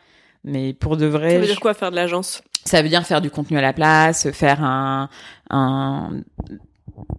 [0.48, 2.42] Mais pour de vrai, Ça veut dire quoi faire de l'agence?
[2.66, 5.10] Ça veut dire faire du contenu à la place, faire un,
[5.50, 6.12] un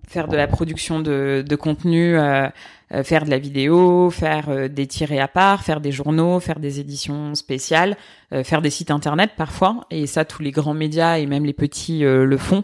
[0.08, 2.48] faire de la production de, de contenu, euh,
[2.92, 6.58] euh, faire de la vidéo, faire euh, des tirés à part, faire des journaux, faire
[6.58, 7.96] des éditions spéciales,
[8.32, 9.86] euh, faire des sites internet parfois.
[9.90, 12.62] Et ça, tous les grands médias et même les petits euh, le font.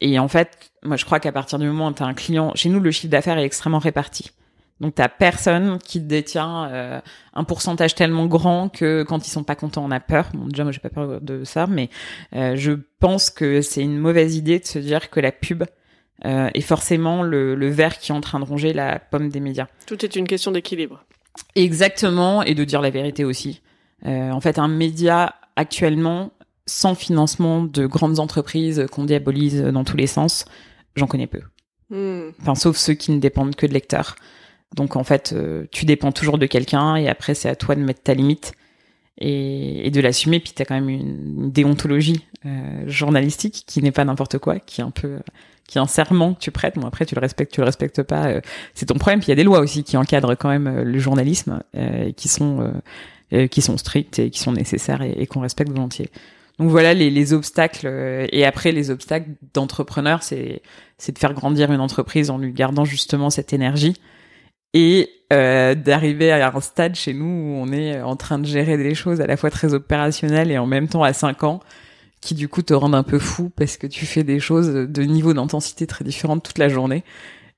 [0.00, 2.52] Et en fait, moi, je crois qu'à partir du moment où tu as un client,
[2.54, 4.30] chez nous, le chiffre d'affaires est extrêmement réparti.
[4.80, 7.00] Donc, t'as personne qui détient euh,
[7.32, 10.30] un pourcentage tellement grand que quand ils sont pas contents, on a peur.
[10.34, 11.90] Bon, déjà, moi, j'ai pas peur de ça, mais
[12.34, 15.64] euh, je pense que c'est une mauvaise idée de se dire que la pub
[16.24, 19.40] euh, est forcément le, le verre qui est en train de ronger la pomme des
[19.40, 19.68] médias.
[19.86, 21.04] Tout est une question d'équilibre.
[21.54, 23.60] Exactement, et de dire la vérité aussi.
[24.06, 26.30] En fait, un média actuellement
[26.66, 30.44] sans financement de grandes entreprises qu'on diabolise dans tous les sens,
[30.96, 31.40] j'en connais peu.
[31.90, 32.30] Hmm.
[32.40, 34.16] Enfin, sauf ceux qui ne dépendent que de lecteurs.
[34.74, 37.80] Donc en fait, euh, tu dépends toujours de quelqu'un et après c'est à toi de
[37.80, 38.52] mettre ta limite
[39.18, 40.40] et, de l'assumer.
[40.40, 44.84] Puis t'as quand même une, déontologie euh, journalistique qui n'est pas n'importe quoi, qui est
[44.84, 45.18] un peu,
[45.68, 46.76] qui est un serment que tu prêtes.
[46.76, 48.40] Bon après tu le respectes, tu le respectes pas, euh,
[48.74, 49.20] c'est ton problème.
[49.20, 52.10] Puis il y a des lois aussi qui encadrent quand même euh, le journalisme euh,
[52.12, 52.72] qui sont euh,
[53.32, 56.10] euh, qui sont strictes et qui sont nécessaires et, qu'on respecte volontiers.
[56.58, 60.62] Donc voilà les, les obstacles euh, et après les obstacles d'entrepreneur, c'est
[60.98, 63.94] c'est de faire grandir une entreprise en lui gardant justement cette énergie
[64.74, 68.76] et euh, d'arriver à un stade chez nous où on est en train de gérer
[68.76, 71.60] des choses à la fois très opérationnelles et en même temps à 5 ans
[72.20, 75.02] qui du coup te rendent un peu fou parce que tu fais des choses de
[75.02, 77.04] niveau d'intensité très différentes toute la journée.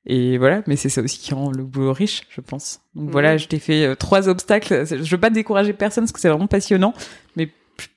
[0.07, 2.81] Et voilà, mais c'est ça aussi qui rend le boulot riche, je pense.
[2.95, 4.85] Donc voilà, je t'ai fait euh, trois obstacles.
[4.87, 6.95] Je veux pas décourager personne parce que c'est vraiment passionnant,
[7.35, 7.49] mais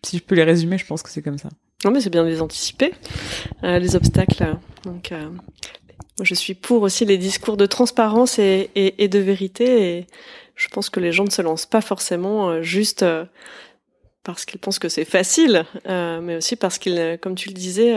[0.04, 1.50] si je peux les résumer, je pense que c'est comme ça.
[1.86, 2.94] Non, mais c'est bien de les anticiper,
[3.64, 4.58] euh, les obstacles.
[4.84, 5.30] Donc, euh,
[6.24, 9.98] je suis pour aussi les discours de transparence et, et, et de vérité.
[9.98, 10.08] Et
[10.56, 13.26] je pense que les gens ne se lancent pas forcément euh, juste euh,
[14.24, 17.96] parce qu'ils pensent que c'est facile, euh, mais aussi parce qu'ils, comme tu le disais,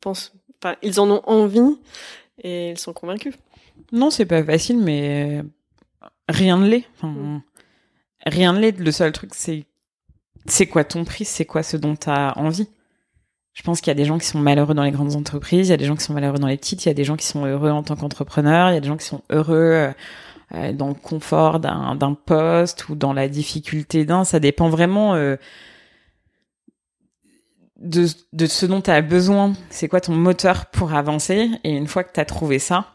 [0.00, 0.32] pensent,
[0.62, 1.78] enfin, ils en ont envie
[2.42, 3.34] et ils sont convaincus.
[3.92, 5.42] Non, c'est pas facile, mais
[6.28, 6.84] rien ne l'est.
[6.96, 7.42] Enfin, Mm.
[8.26, 8.78] Rien ne l'est.
[8.78, 9.64] Le seul truc, c'est
[10.46, 12.68] c'est quoi ton prix, c'est quoi ce dont tu as envie?
[13.60, 15.70] Je pense qu'il y a des gens qui sont malheureux dans les grandes entreprises, il
[15.70, 17.16] y a des gens qui sont malheureux dans les petites, il y a des gens
[17.16, 19.92] qui sont heureux en tant qu'entrepreneur, il y a des gens qui sont heureux euh,
[20.54, 24.24] euh, dans le confort d'un poste ou dans la difficulté d'un.
[24.24, 25.36] Ça dépend vraiment euh,
[27.76, 29.52] de, de ce dont tu as besoin.
[29.68, 31.50] C'est quoi ton moteur pour avancer?
[31.62, 32.86] Et une fois que tu as trouvé ça,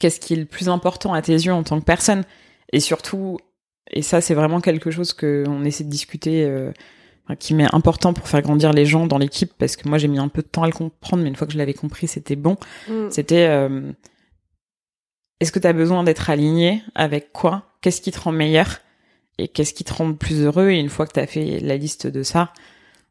[0.00, 2.24] qu'est-ce qui est le plus important à tes yeux en tant que personne?
[2.72, 3.36] Et surtout,
[3.90, 6.50] et ça c'est vraiment quelque chose que on essaie de discuter,
[7.38, 10.18] qui m'est important pour faire grandir les gens dans l'équipe, parce que moi j'ai mis
[10.18, 12.36] un peu de temps à le comprendre, mais une fois que je l'avais compris, c'était
[12.36, 12.56] bon.
[12.88, 13.10] Mm.
[13.10, 13.92] C'était euh,
[15.40, 17.62] est-ce que tu as besoin d'être aligné avec quoi?
[17.80, 18.80] Qu'est-ce qui te rend meilleur?
[19.38, 20.68] Et qu'est-ce qui te rend plus heureux?
[20.70, 22.52] Et une fois que tu as fait la liste de ça,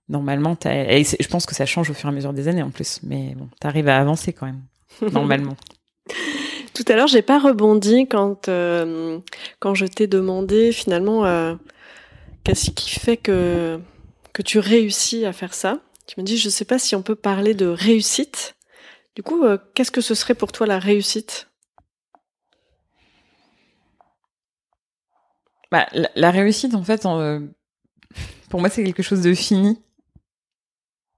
[0.09, 2.63] normalement, t'as- et je pense que ça change au fur et à mesure des années
[2.63, 4.61] en plus, mais bon, t'arrives à avancer quand même,
[5.11, 5.55] normalement.
[6.73, 9.19] Tout à l'heure, j'ai pas rebondi quand euh,
[9.59, 11.55] quand je t'ai demandé finalement euh,
[12.43, 13.79] qu'est-ce qui fait que
[14.33, 15.79] que tu réussis à faire ça.
[16.07, 18.55] Tu me dis, je sais pas si on peut parler de réussite.
[19.15, 21.49] Du coup, euh, qu'est-ce que ce serait pour toi la réussite?
[25.71, 27.39] Bah, la, la réussite, en fait, en, euh,
[28.49, 29.81] pour moi, c'est quelque chose de fini.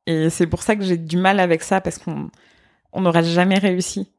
[0.06, 2.30] Et c'est pour ça que j'ai du mal avec ça, parce qu'on
[2.92, 4.12] on n'aura jamais réussi.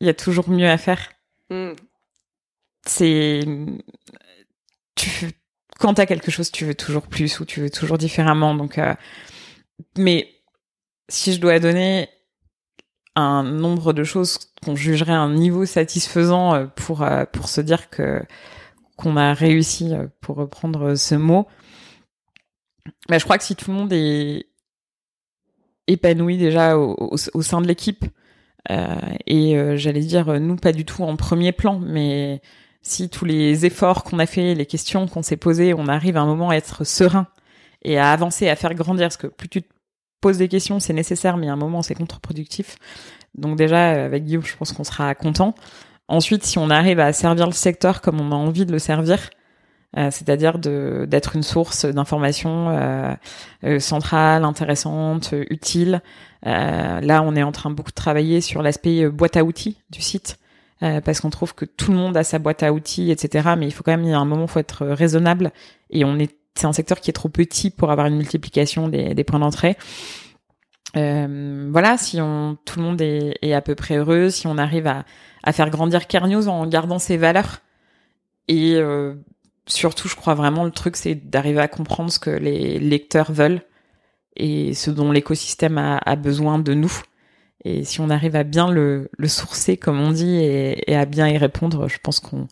[0.00, 1.10] Il y a toujours mieux à faire.
[1.50, 1.74] Hmm.
[2.86, 3.44] c'est
[4.94, 5.30] tu
[5.78, 8.56] quand t'as quelque chose, tu veux toujours plus ou tu veux toujours différemment.
[8.78, 8.94] Euh,
[9.96, 10.28] mais
[11.08, 12.08] si je dois donner
[13.16, 17.88] un nombre de choses qu'on jugerait un niveau satisfaisant euh, pour euh, pour se dire
[17.90, 21.46] qu'on a réussi, pour reprendre ce mot,
[23.08, 24.46] bah, je crois que si tout le monde est
[25.86, 26.96] épanoui déjà au,
[27.34, 28.04] au, sein de l'équipe,
[29.26, 32.40] et j'allais dire nous pas du tout en premier plan, mais
[32.84, 36.20] si tous les efforts qu'on a fait, les questions qu'on s'est posées, on arrive à
[36.20, 37.26] un moment à être serein
[37.82, 39.68] et à avancer, à faire grandir, parce que plus tu te
[40.20, 42.76] poses des questions, c'est nécessaire, mais à un moment, c'est contre-productif.
[43.34, 45.54] Donc déjà, avec Guillaume, je pense qu'on sera content.
[46.08, 49.30] Ensuite, si on arrive à servir le secteur comme on a envie de le servir,
[49.96, 53.14] euh, c'est-à-dire d'être une source d'information euh,
[53.64, 56.02] euh, centrale, intéressante, utile.
[56.42, 60.38] là, on est en train beaucoup de travailler sur l'aspect boîte à outils du site.
[60.82, 63.50] Euh, parce qu'on trouve que tout le monde a sa boîte à outils, etc.
[63.56, 65.52] Mais il faut quand même, il y a un moment, faut être raisonnable.
[65.90, 69.14] Et on est, c'est un secteur qui est trop petit pour avoir une multiplication des,
[69.14, 69.76] des points d'entrée.
[70.96, 74.58] Euh, voilà, si on, tout le monde est, est, à peu près heureux, si on
[74.58, 75.04] arrive à,
[75.42, 77.60] à faire grandir Carnews en gardant ses valeurs.
[78.48, 79.14] Et euh,
[79.66, 83.62] surtout, je crois vraiment le truc, c'est d'arriver à comprendre ce que les lecteurs veulent
[84.36, 86.92] et ce dont l'écosystème a, a besoin de nous.
[87.64, 91.06] Et si on arrive à bien le, le sourcer, comme on dit, et, et, à
[91.06, 92.46] bien y répondre, je pense qu'on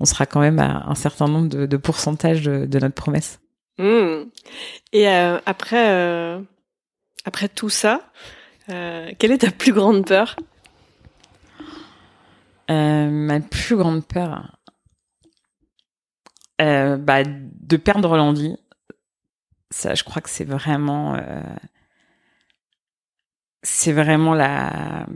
[0.00, 3.40] on sera quand même à un certain nombre de, de pourcentages de, de, notre promesse.
[3.78, 4.24] Mmh.
[4.92, 6.40] Et euh, après, euh,
[7.24, 8.10] après tout ça,
[8.70, 10.36] euh, quelle est ta plus grande peur?
[12.68, 14.58] Ma plus grande peur,
[16.58, 18.56] bah, de perdre l'envie.
[19.70, 21.16] Ça, je crois que c'est vraiment
[23.66, 25.06] c'est vraiment la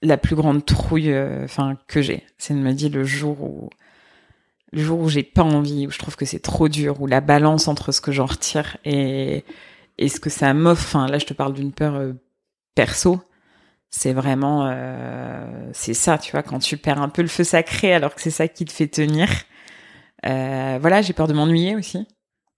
[0.00, 2.24] la plus grande trouille euh, enfin que j'ai.
[2.38, 3.70] C'est de me dire le jour où
[4.72, 7.20] le jour où j'ai pas envie où je trouve que c'est trop dur où la
[7.20, 9.44] balance entre ce que j'en retire et
[9.98, 10.84] et ce que ça m'offre.
[10.84, 12.12] Enfin là je te parle d'une peur euh,
[12.76, 13.20] perso.
[13.90, 17.92] C'est vraiment euh, c'est ça tu vois quand tu perds un peu le feu sacré
[17.94, 19.28] alors que c'est ça qui te fait tenir.
[20.26, 22.06] Euh, voilà j'ai peur de m'ennuyer aussi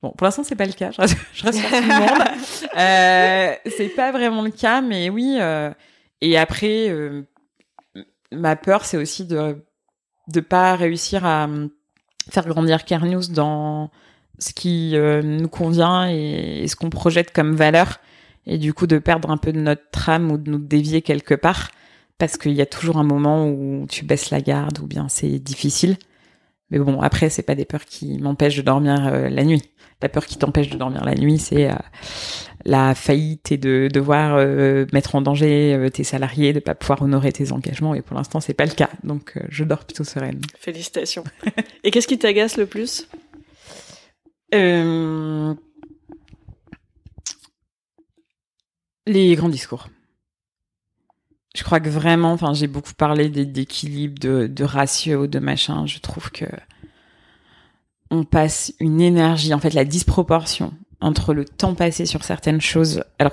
[0.02, 0.90] Bon, pour l'instant, c'est pas le cas.
[0.90, 2.28] Je reste, je reste sur tout le monde.
[2.78, 5.38] Euh, c'est pas vraiment le cas, mais oui.
[5.40, 5.70] Euh,
[6.20, 7.22] et après, euh,
[8.30, 9.64] ma peur, c'est aussi de
[10.28, 11.48] de pas réussir à
[12.30, 13.90] faire grandir Care News dans
[14.38, 18.00] ce qui nous convient et, et ce qu'on projette comme valeur,
[18.44, 21.34] et du coup de perdre un peu de notre trame ou de nous dévier quelque
[21.34, 21.70] part,
[22.18, 25.38] parce qu'il y a toujours un moment où tu baisses la garde ou bien c'est
[25.38, 25.96] difficile.
[26.70, 29.62] Mais bon, après, c'est pas des peurs qui m'empêchent de dormir euh, la nuit.
[30.02, 31.74] La peur qui t'empêche de dormir la nuit, c'est euh,
[32.64, 37.32] la faillite et de devoir euh, mettre en danger tes salariés, de pas pouvoir honorer
[37.32, 37.94] tes engagements.
[37.94, 38.90] Et pour l'instant, c'est pas le cas.
[39.04, 40.40] Donc, je dors plutôt sereine.
[40.58, 41.24] Félicitations.
[41.84, 43.08] et qu'est-ce qui t'agace le plus?
[49.06, 49.88] Les grands discours
[51.56, 55.86] je crois que vraiment, enfin, j'ai beaucoup parlé d'équilibre, de, de ratio, de machin.
[55.86, 56.44] Je trouve que
[58.10, 63.02] on passe une énergie, en fait, la disproportion entre le temps passé sur certaines choses,
[63.18, 63.32] alors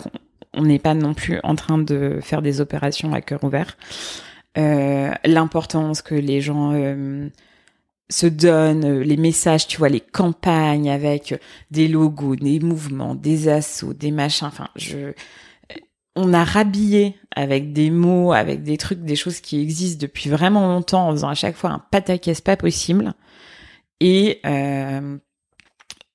[0.54, 3.78] qu'on n'est pas non plus en train de faire des opérations à cœur ouvert,
[4.58, 7.28] euh, l'importance que les gens euh,
[8.10, 11.40] se donnent, les messages, tu vois, les campagnes avec
[11.72, 14.48] des logos, des mouvements, des assauts, des machins.
[14.48, 15.14] Enfin, je
[16.16, 20.68] on a rhabillé avec des mots, avec des trucs, des choses qui existent depuis vraiment
[20.68, 23.14] longtemps, en faisant à chaque fois un pataquès pas possible.
[24.00, 25.18] Et euh,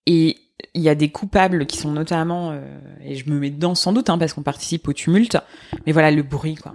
[0.07, 0.37] et
[0.75, 2.61] il y a des coupables qui sont notamment, euh,
[3.05, 5.39] et je me mets dedans sans doute, hein, parce qu'on participe au tumulte,
[5.87, 6.75] mais voilà le bruit, quoi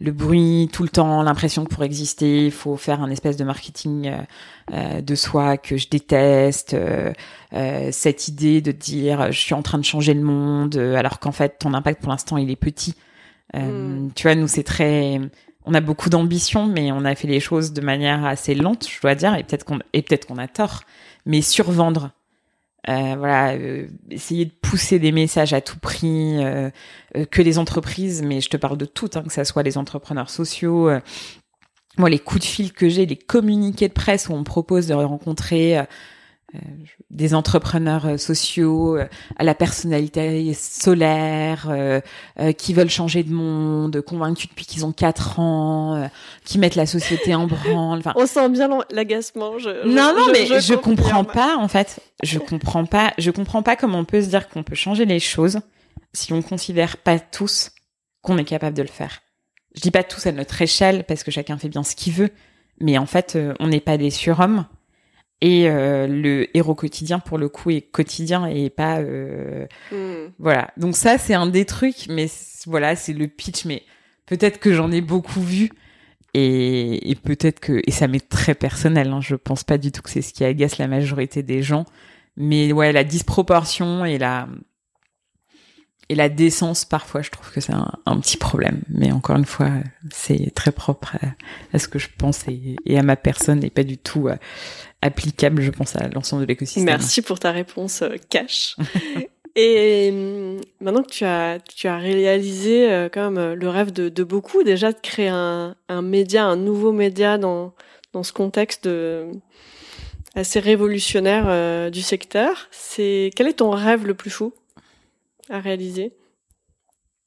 [0.00, 3.44] le bruit tout le temps, l'impression que pour exister, il faut faire un espèce de
[3.44, 4.18] marketing euh,
[4.72, 7.12] euh, de soi que je déteste, euh,
[7.90, 11.58] cette idée de dire je suis en train de changer le monde, alors qu'en fait
[11.58, 12.94] ton impact pour l'instant il est petit.
[13.54, 14.10] Mm.
[14.14, 15.20] Tu vois, nous c'est très,
[15.64, 19.00] on a beaucoup d'ambition, mais on a fait les choses de manière assez lente, je
[19.00, 20.82] dois dire, et peut-être qu'on et peut-être qu'on a tort,
[21.26, 22.10] mais survendre
[22.88, 26.70] euh, voilà, euh, essayer de pousser des messages à tout prix, euh,
[27.30, 30.30] que les entreprises, mais je te parle de toutes, hein, que ça soit les entrepreneurs
[30.30, 30.90] sociaux,
[31.98, 34.86] moi les coups de fil que j'ai, les communiqués de presse où on me propose
[34.86, 35.84] de rencontrer euh,
[37.10, 41.70] des entrepreneurs euh, sociaux euh, à la personnalité solaire,
[42.56, 46.08] qui veulent changer de monde, convaincus depuis qu'ils ont quatre ans,
[46.44, 47.98] qui mettent la société en branle.
[47.98, 49.58] Enfin, on sent bien l'agacement.
[49.58, 52.00] Je, non, non, mais je, je comprends pas en fait.
[52.22, 53.12] Je comprends pas.
[53.18, 55.60] Je comprends pas comment on peut se dire qu'on peut changer les choses
[56.12, 57.70] si on considère pas tous
[58.22, 59.20] qu'on est capable de le faire.
[59.74, 62.30] Je dis pas tous à notre échelle parce que chacun fait bien ce qu'il veut,
[62.80, 64.66] mais en fait, euh, on n'est pas des surhommes.
[65.40, 68.98] Et euh, le héros quotidien, pour le coup, est quotidien et pas...
[68.98, 70.30] euh, Hmm.
[70.38, 70.70] Voilà.
[70.76, 72.26] Donc ça, c'est un des trucs, mais
[72.66, 73.64] voilà, c'est le pitch.
[73.64, 73.82] Mais
[74.26, 75.70] peut-être que j'en ai beaucoup vu.
[76.34, 77.80] Et, et peut-être que...
[77.86, 79.08] Et ça m'est très personnel.
[79.08, 81.84] Hein, je pense pas du tout que c'est ce qui agace la majorité des gens.
[82.36, 84.48] Mais ouais, la disproportion et la...
[86.08, 88.80] Et la décence, parfois, je trouve que c'est un, petit problème.
[88.88, 89.70] Mais encore une fois,
[90.10, 91.16] c'est très propre
[91.72, 94.36] à, ce que je pense et, à ma personne et pas du tout euh,
[95.02, 96.84] applicable, je pense, à l'ensemble de l'écosystème.
[96.84, 98.76] Merci pour ta réponse euh, cash.
[99.60, 103.92] Et hum, maintenant que tu as, tu as réalisé euh, quand même euh, le rêve
[103.92, 107.74] de, beaucoup, déjà de créer un, un média, un nouveau média dans,
[108.12, 109.26] dans ce contexte de,
[110.36, 114.52] assez révolutionnaire euh, du secteur, c'est quel est ton rêve le plus fou?
[115.50, 116.12] À réaliser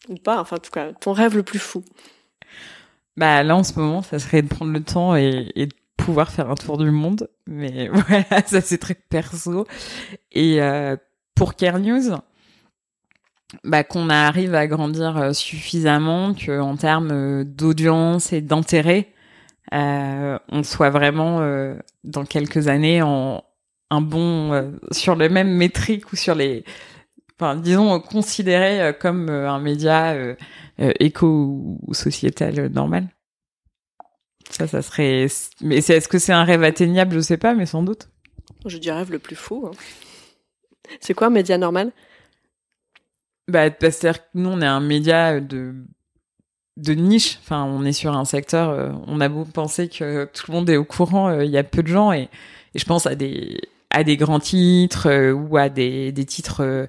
[0.09, 1.83] Ou pas, enfin en tout cas, ton rêve le plus fou.
[3.17, 6.49] Bah là en ce moment, ça serait de prendre le temps et, de pouvoir faire
[6.49, 7.29] un tour du monde.
[7.47, 9.67] Mais voilà, ça c'est très perso.
[10.31, 10.95] Et euh,
[11.35, 12.15] pour Care News,
[13.63, 19.13] bah qu'on arrive à grandir euh, suffisamment que en termes euh, d'audience et d'intérêt,
[19.73, 23.43] euh, on soit vraiment euh, dans quelques années en
[23.89, 26.65] un bon euh, sur le même métrique ou sur les
[27.41, 30.35] enfin disons considéré euh, comme euh, un média euh,
[30.77, 33.07] éco ou sociétal normal.
[34.49, 35.27] Ça, ça serait.
[35.61, 37.15] Mais est-ce que c'est un rêve atteignable?
[37.15, 38.09] Je sais pas, mais sans doute.
[38.65, 39.67] Je dis rêve le plus fou.
[39.67, 39.71] hein.
[40.99, 41.91] C'est quoi un média normal?
[43.47, 45.73] Bah, c'est-à-dire que nous, on est un média de
[46.77, 47.37] de niche.
[47.43, 48.69] Enfin, on est sur un secteur.
[48.69, 51.57] euh, on a beau penser que tout le monde est au courant, euh, il y
[51.57, 52.23] a peu de gens et,
[52.73, 56.87] et je pense à des à des grands titres euh, ou à des des titres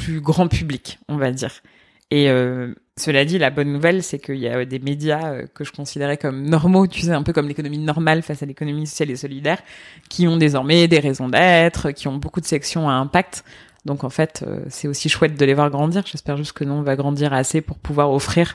[0.00, 1.62] plus grand public, on va dire.
[2.10, 5.62] Et euh, cela dit, la bonne nouvelle, c'est qu'il y a des médias euh, que
[5.62, 9.10] je considérais comme normaux, tu sais, un peu comme l'économie normale face à l'économie sociale
[9.10, 9.62] et solidaire,
[10.08, 13.44] qui ont désormais des raisons d'être, qui ont beaucoup de sections à impact.
[13.84, 16.02] Donc en fait, euh, c'est aussi chouette de les voir grandir.
[16.06, 18.54] J'espère juste que nous, on va grandir assez pour pouvoir offrir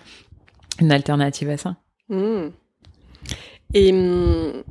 [0.79, 1.77] une alternative à ça.
[2.09, 2.49] Hmm.
[3.73, 4.63] Et hum,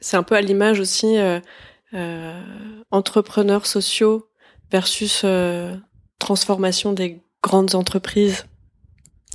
[0.00, 1.40] c'est un peu à l'image aussi euh,
[1.94, 2.40] euh,
[2.90, 4.27] entrepreneurs sociaux
[4.70, 5.74] versus euh,
[6.18, 8.46] transformation des grandes entreprises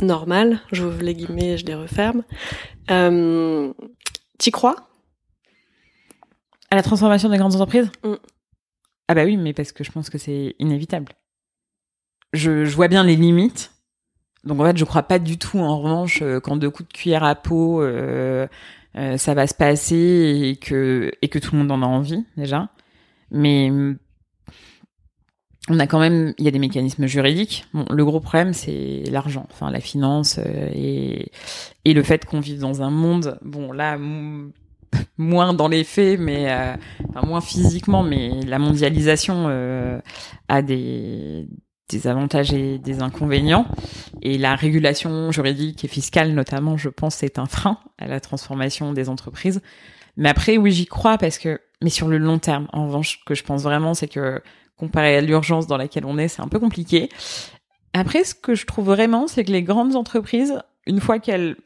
[0.02, 0.60] normales.
[0.72, 2.24] J'ouvre les guillemets et je les referme.
[2.92, 3.74] Euh,
[4.38, 4.90] T'y crois?
[6.70, 7.92] À la transformation des grandes entreprises?
[8.04, 8.14] Mm.
[9.08, 11.14] Ah bah oui, mais parce que je pense que c'est inévitable.
[12.34, 13.72] Je, je vois bien les limites.
[14.44, 16.94] Donc en fait, je crois pas du tout, en revanche, euh, qu'en deux coups de
[16.94, 18.48] cuillère à peau, euh,
[18.96, 22.26] euh, ça va se passer et que, et que tout le monde en a envie,
[22.36, 22.70] déjà.
[23.32, 23.70] Mais
[25.70, 27.66] on a quand même, il y a des mécanismes juridiques.
[27.74, 31.32] Bon, le gros problème, c'est l'argent, enfin la finance euh, et,
[31.86, 33.98] et le fait qu'on vive dans un monde, bon là,
[35.18, 36.76] moins dans les faits, mais euh,
[37.10, 40.00] enfin, moins physiquement, mais la mondialisation euh,
[40.50, 41.48] a des,
[41.90, 43.66] des avantages et des inconvénients.
[44.22, 48.94] Et la régulation juridique et fiscale, notamment, je pense, c'est un frein à la transformation
[48.94, 49.62] des entreprises.
[50.18, 53.26] Mais après, oui, j'y crois parce que, mais sur le long terme, en revanche, ce
[53.26, 54.42] que je pense vraiment, c'est que
[54.78, 57.10] comparé à l'urgence dans laquelle on est, c'est un peu compliqué.
[57.94, 61.58] Après, ce que je trouve vraiment, c'est que les grandes entreprises, une fois qu'elles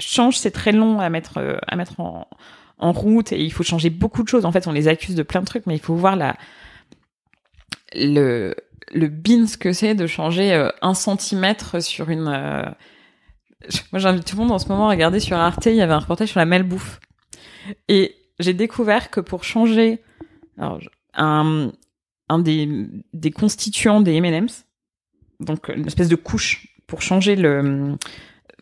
[0.00, 2.26] changent, c'est très long à mettre euh, à mettre en,
[2.80, 4.44] route et il faut changer beaucoup de choses.
[4.44, 6.36] En fait, on les accuse de plein de trucs, mais il faut voir la
[7.94, 8.54] le
[8.92, 12.28] le bin ce que c'est de changer euh, un centimètre sur une.
[12.28, 12.62] euh,
[13.92, 15.66] Moi, j'invite tout le monde en ce moment à regarder sur Arte.
[15.66, 17.00] Il y avait un reportage sur la malbouffe
[17.88, 20.00] et j'ai découvert que pour changer
[21.14, 21.70] un
[22.38, 24.64] des constituants des M&M's,
[25.40, 27.96] donc une espèce de couche pour changer le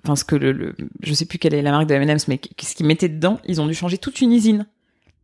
[0.05, 2.39] enfin ce que le, le- je sais plus quelle est la marque de M&M's mais
[2.39, 4.67] qu'est-ce qu'ils mettaient dedans ils ont dû changer toute une usine.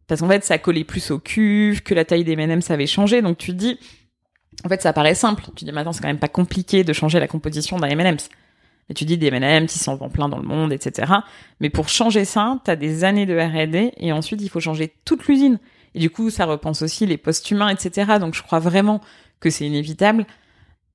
[0.09, 3.23] Parce qu'en fait ça collait plus au cuve que la taille des M&M's avait changé.
[3.23, 3.79] Donc tu te dis
[4.65, 5.45] en fait ça paraît simple.
[5.45, 8.29] Tu te dis maintenant c'est quand même pas compliqué de changer la composition d'un M&M's
[8.89, 11.13] et tu dis des M&M's ils s'en vendent plein dans le monde etc
[11.61, 15.27] mais pour changer ça t'as des années de R&D et ensuite il faut changer toute
[15.27, 15.59] l'usine
[15.95, 19.01] et du coup ça repense aussi les postes humains etc donc je crois vraiment
[19.41, 20.27] que c'est inévitable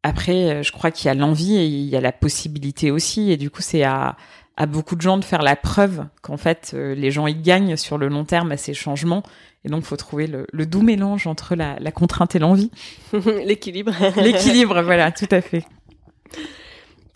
[0.07, 3.31] après, euh, je crois qu'il y a l'envie et il y a la possibilité aussi.
[3.31, 4.15] Et du coup, c'est à,
[4.55, 7.75] à beaucoup de gens de faire la preuve qu'en fait, euh, les gens y gagnent
[7.75, 9.23] sur le long terme à ces changements.
[9.65, 12.71] Et donc, faut trouver le, le doux mélange entre la, la contrainte et l'envie.
[13.45, 13.91] L'équilibre.
[14.15, 15.65] L'équilibre, voilà, tout à fait.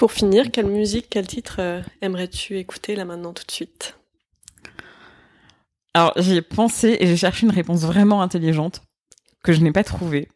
[0.01, 3.99] Pour finir, quelle musique, quel titre euh, aimerais-tu écouter là maintenant tout de suite?
[5.93, 8.81] Alors, j'y ai pensé et j'ai cherché une réponse vraiment intelligente
[9.43, 10.27] que je n'ai pas trouvée.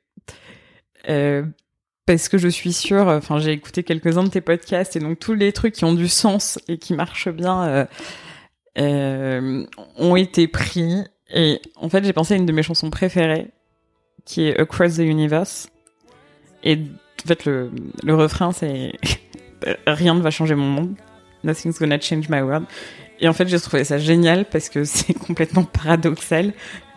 [1.09, 1.43] Euh,
[2.05, 5.33] parce que je suis sûre, enfin, j'ai écouté quelques-uns de tes podcasts et donc tous
[5.33, 7.85] les trucs qui ont du sens et qui marchent bien, euh,
[8.77, 10.93] euh, ont été pris.
[11.31, 13.47] Et en fait, j'ai pensé à une de mes chansons préférées,
[14.25, 15.71] qui est Across the Universe.
[16.61, 17.71] Et en fait, le
[18.13, 18.91] refrain, c'est
[19.87, 20.95] Rien ne va changer mon monde.
[21.43, 22.65] Nothing's gonna change my world.
[23.19, 26.53] Et en fait, j'ai trouvé ça génial parce que c'est complètement paradoxal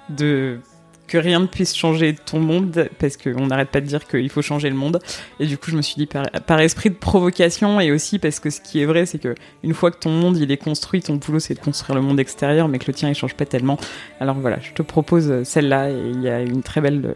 [0.08, 0.58] de
[1.06, 4.42] que rien ne puisse changer ton monde parce qu'on n'arrête pas de dire qu'il faut
[4.42, 5.00] changer le monde.
[5.40, 8.50] Et du coup, je me suis dit par, esprit de provocation et aussi parce que
[8.50, 9.34] ce qui est vrai, c'est que
[9.64, 12.20] une fois que ton monde il est construit, ton boulot c'est de construire le monde
[12.20, 13.78] extérieur, mais que le tien il change pas tellement.
[14.20, 17.14] Alors voilà, je te propose celle-là et il y a une très belle,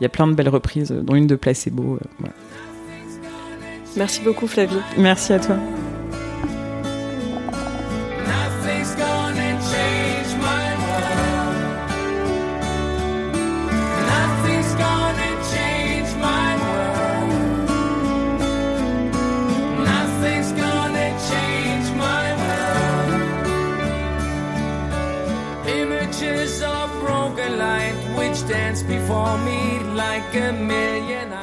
[0.00, 1.98] il y a plein de belles reprises, dont une de Placebo.
[2.18, 2.34] Voilà.
[3.96, 4.80] Merci beaucoup Flavie.
[4.98, 5.56] Merci à toi.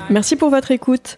[0.10, 1.18] Merci pour votre écoute.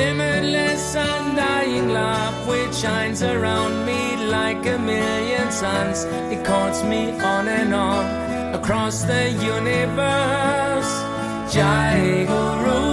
[0.00, 4.02] Limitless, undying love which shines around me
[4.36, 6.04] like a million suns.
[6.34, 10.92] It calls me on and on across the universe.
[11.52, 12.89] Jai Guru.